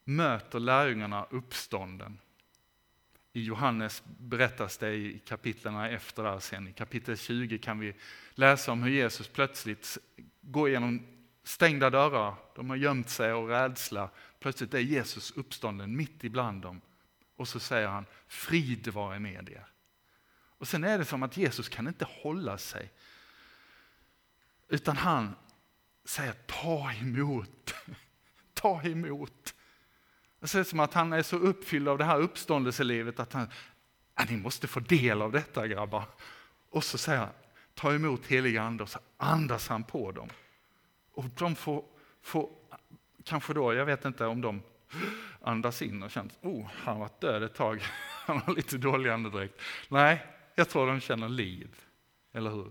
möter 0.05 0.61
lärjungarna 0.61 1.25
uppstånden 1.25 2.19
i 3.33 3.43
Johannes 3.43 4.03
berättas 4.05 4.79
det 4.79 4.95
i 4.95 5.19
kapitlen 5.19 5.77
efter 5.77 6.23
där 6.23 6.39
sen. 6.39 6.69
I 6.69 6.73
kapitel 6.73 7.17
20 7.17 7.59
kan 7.59 7.79
vi 7.79 7.95
läsa 8.35 8.73
om 8.73 8.83
hur 8.83 8.91
Jesus 8.91 9.29
plötsligt 9.29 9.99
går 10.41 10.71
genom 10.71 11.07
stängda 11.45 11.91
dörrar. 11.91 12.35
De 12.55 12.71
har 12.71 12.77
gömt 12.77 13.11
sig 13.11 13.33
och 13.33 13.49
rädsla. 13.49 14.11
Plötsligt 14.41 14.75
är 14.75 14.79
Jesus 14.79 15.31
uppstånden 15.31 15.97
mitt 15.97 16.25
ibland 16.25 16.63
dem. 16.63 16.81
Och 17.37 17.49
så 17.49 17.61
säger 17.61 17.89
han, 17.89 18.07
frid 18.29 18.89
vare 18.89 19.19
med 19.19 19.49
er. 19.49 19.67
Och 20.59 20.69
sen 20.69 20.85
är 20.85 20.99
det 20.99 21.05
som 21.05 21.23
att 21.23 21.37
Jesus 21.37 21.69
kan 21.69 21.89
inte 21.89 22.07
hålla 22.23 22.59
sig. 22.59 22.93
Utan 24.69 24.97
han 24.97 25.35
säger, 26.05 26.33
ta 26.33 26.93
emot. 26.93 27.75
ta 28.55 28.83
emot. 28.83 29.55
Det 30.43 30.49
ser 30.49 30.61
ut 30.61 30.69
som 30.69 30.81
att 30.81 30.95
han 30.95 31.13
är 31.13 31.23
så 31.23 31.37
uppfylld 31.37 31.89
av 31.89 31.99
det 31.99 32.05
här 32.05 32.19
uppståndelselivet 32.21 33.21
att 33.21 33.33
han, 33.33 33.49
ni 34.29 34.37
måste 34.37 34.69
få 34.69 34.81
del 34.81 35.23
av 35.23 35.33
detta 35.33 35.67
grabbar. 35.67 36.05
Och 36.71 36.85
så 36.85 36.99
säger 36.99 37.19
han, 37.19 37.29
ta 37.75 37.95
emot 37.95 38.27
heliga 38.27 38.63
ande 38.63 38.83
och 38.83 38.89
så 38.89 38.99
andas 39.17 39.69
han 39.69 39.85
på 39.85 40.13
dem. 40.13 40.29
Och 41.13 41.25
de 41.39 41.55
får, 41.55 41.85
får 42.23 42.51
kanske 43.25 43.55
då, 43.55 43.75
jag 43.75 43.87
vet 43.87 44.05
inte 44.05 44.27
om 44.27 44.41
de 44.41 44.63
andas 45.41 45.83
in 45.83 46.03
och 46.03 46.11
känner, 46.11 46.33
oh, 46.41 46.67
han 46.75 46.95
har 46.95 47.01
varit 47.01 47.21
död 47.21 47.43
ett 47.43 47.55
tag, 47.55 47.83
han 48.27 48.39
har 48.39 48.55
lite 48.55 48.79
dålig 48.79 49.11
andedräkt. 49.11 49.61
Nej, 49.89 50.27
jag 50.55 50.69
tror 50.69 50.87
de 50.87 51.01
känner 51.01 51.29
liv, 51.29 51.85
eller 52.33 52.51
hur? 52.51 52.71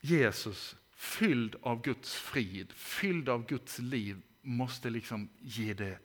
Jesus, 0.00 0.76
fylld 0.90 1.56
av 1.62 1.82
Guds 1.82 2.14
frid, 2.14 2.72
fylld 2.72 3.28
av 3.28 3.46
Guds 3.46 3.78
liv, 3.78 4.22
måste 4.42 4.90
liksom 4.90 5.28
ge 5.38 5.74
det 5.74 5.98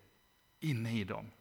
inne 0.60 1.00
i 1.00 1.04
dem. 1.04 1.32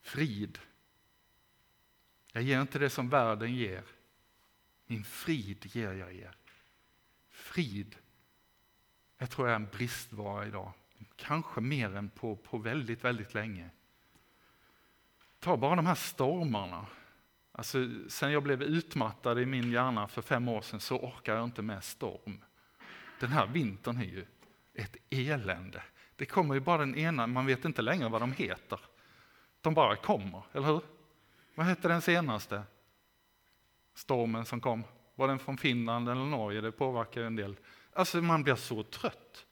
Frid. 0.00 0.58
Jag 2.32 2.42
ger 2.42 2.60
inte 2.60 2.78
det 2.78 2.90
som 2.90 3.08
världen 3.08 3.54
ger. 3.54 3.84
Min 4.86 5.04
frid 5.04 5.66
ger 5.74 5.92
jag 5.92 6.14
er. 6.14 6.36
Frid, 7.28 7.96
jag 9.18 9.30
tror 9.30 9.48
jag 9.48 9.52
är 9.52 9.60
en 9.60 9.70
bristvara 9.72 10.46
idag. 10.46 10.72
Kanske 11.16 11.60
mer 11.60 11.96
än 11.96 12.10
på, 12.10 12.36
på 12.36 12.58
väldigt, 12.58 13.04
väldigt 13.04 13.34
länge. 13.34 13.70
Ta 15.38 15.56
bara 15.56 15.76
de 15.76 15.86
här 15.86 15.94
stormarna. 15.94 16.86
Alltså, 17.52 17.78
sen 18.08 18.32
jag 18.32 18.42
blev 18.42 18.62
utmattad 18.62 19.38
i 19.38 19.46
min 19.46 19.70
hjärna 19.70 20.08
för 20.08 20.22
fem 20.22 20.48
år 20.48 20.62
sedan 20.62 20.80
så 20.80 20.98
orkar 20.98 21.36
jag 21.36 21.44
inte 21.44 21.62
med 21.62 21.84
storm. 21.84 22.44
Den 23.22 23.32
här 23.32 23.46
vintern 23.46 23.96
är 23.96 24.04
ju 24.04 24.26
ett 24.74 24.96
elände. 25.10 25.82
Det 26.16 26.26
kommer 26.26 26.54
ju 26.54 26.60
bara 26.60 26.78
den 26.78 26.94
ena, 26.94 27.26
man 27.26 27.46
vet 27.46 27.64
inte 27.64 27.82
längre 27.82 28.08
vad 28.08 28.22
de 28.22 28.32
heter. 28.32 28.80
De 29.60 29.74
bara 29.74 29.96
kommer, 29.96 30.42
eller 30.52 30.66
hur? 30.66 30.80
Vad 31.54 31.66
hette 31.66 31.88
den 31.88 32.02
senaste 32.02 32.62
stormen 33.94 34.44
som 34.44 34.60
kom? 34.60 34.84
Var 35.14 35.28
den 35.28 35.38
från 35.38 35.58
Finland 35.58 36.08
eller 36.08 36.24
Norge? 36.24 36.60
Det 36.60 36.72
påverkar 36.72 37.22
en 37.22 37.36
del. 37.36 37.56
Alltså 37.92 38.22
man 38.22 38.42
blir 38.42 38.54
så 38.54 38.82
trött. 38.82 39.46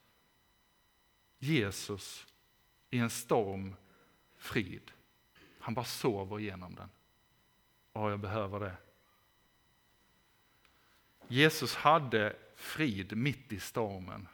Jesus 1.39 2.27
i 2.91 2.99
en 2.99 3.11
storm, 3.11 3.77
frid. 4.39 4.91
Han 5.59 5.75
bara 5.75 5.85
sover 5.85 6.41
igenom 6.41 6.75
den. 6.75 6.89
Ja, 7.93 8.11
jag 8.11 8.21
behöver 8.21 8.61
det. 8.61 8.77
Jesus 11.31 11.75
hade 11.75 12.37
frid 12.57 13.17
mitt 13.17 13.53
i 13.53 13.61
stormen. 13.61 14.29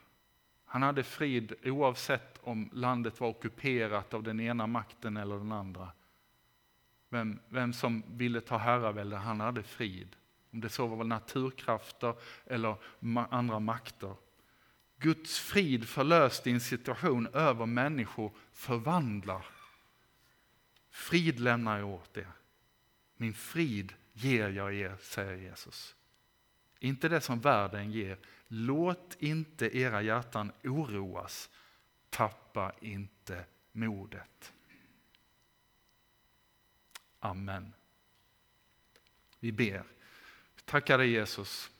Han 0.64 0.82
hade 0.82 1.02
frid 1.02 1.52
oavsett 1.64 2.38
om 2.42 2.70
landet 2.72 3.20
var 3.20 3.28
ockuperat 3.28 4.14
av 4.14 4.22
den 4.22 4.40
ena 4.40 4.66
makten 4.66 5.16
eller 5.16 5.36
den 5.36 5.52
andra. 5.52 5.92
Vem, 7.08 7.38
vem 7.48 7.72
som 7.72 8.02
ville 8.06 8.40
ta 8.40 8.56
herravälde, 8.56 9.16
han 9.16 9.40
hade 9.40 9.62
frid. 9.62 10.16
Om 10.52 10.60
det 10.60 10.68
så 10.68 10.86
var 10.86 11.04
naturkrafter 11.04 12.14
eller 12.46 12.76
andra 13.30 13.60
makter. 13.60 14.16
Guds 14.98 15.38
frid 15.38 15.88
förlöst 15.88 16.46
i 16.46 16.50
en 16.50 16.60
situation 16.60 17.26
över 17.26 17.66
människor 17.66 18.32
förvandlar. 18.52 19.46
Frid 20.90 21.40
lämnar 21.40 21.78
jag 21.78 21.88
åt 21.88 22.16
er. 22.16 22.32
Min 23.16 23.34
frid 23.34 23.92
ger 24.12 24.48
jag 24.48 24.74
er, 24.74 24.96
säger 25.00 25.36
Jesus. 25.36 25.96
Inte 26.78 27.08
det 27.08 27.20
som 27.20 27.40
världen 27.40 27.92
ger. 27.92 28.18
Låt 28.48 29.16
inte 29.18 29.76
era 29.78 30.02
hjärtan 30.02 30.52
oroas. 30.64 31.50
Tappa 32.10 32.72
inte 32.80 33.44
modet. 33.72 34.52
Amen. 37.20 37.72
Vi 39.40 39.52
ber. 39.52 39.84
Tackar 40.64 40.98
dig 40.98 41.10
Jesus 41.10 41.70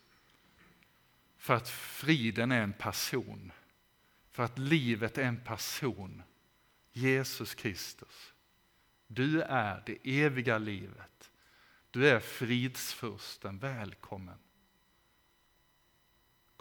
för 1.37 1.55
att 1.55 1.69
friden 1.69 2.53
är 2.53 2.63
en 2.63 2.73
person. 2.73 3.53
För 4.31 4.43
att 4.43 4.59
livet 4.59 5.19
är 5.19 5.25
en 5.25 5.41
person. 5.41 6.23
Jesus 6.93 7.55
Kristus. 7.55 8.33
Du 9.07 9.43
är 9.43 9.83
det 9.87 9.99
eviga 10.25 10.59
livet. 10.59 11.31
Du 11.91 12.09
är 12.09 12.21
fridsfursten. 12.21 13.59
Välkommen. 13.59 14.39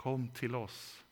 Kom 0.05 0.27
till 0.27 0.55
oss. 0.55 1.04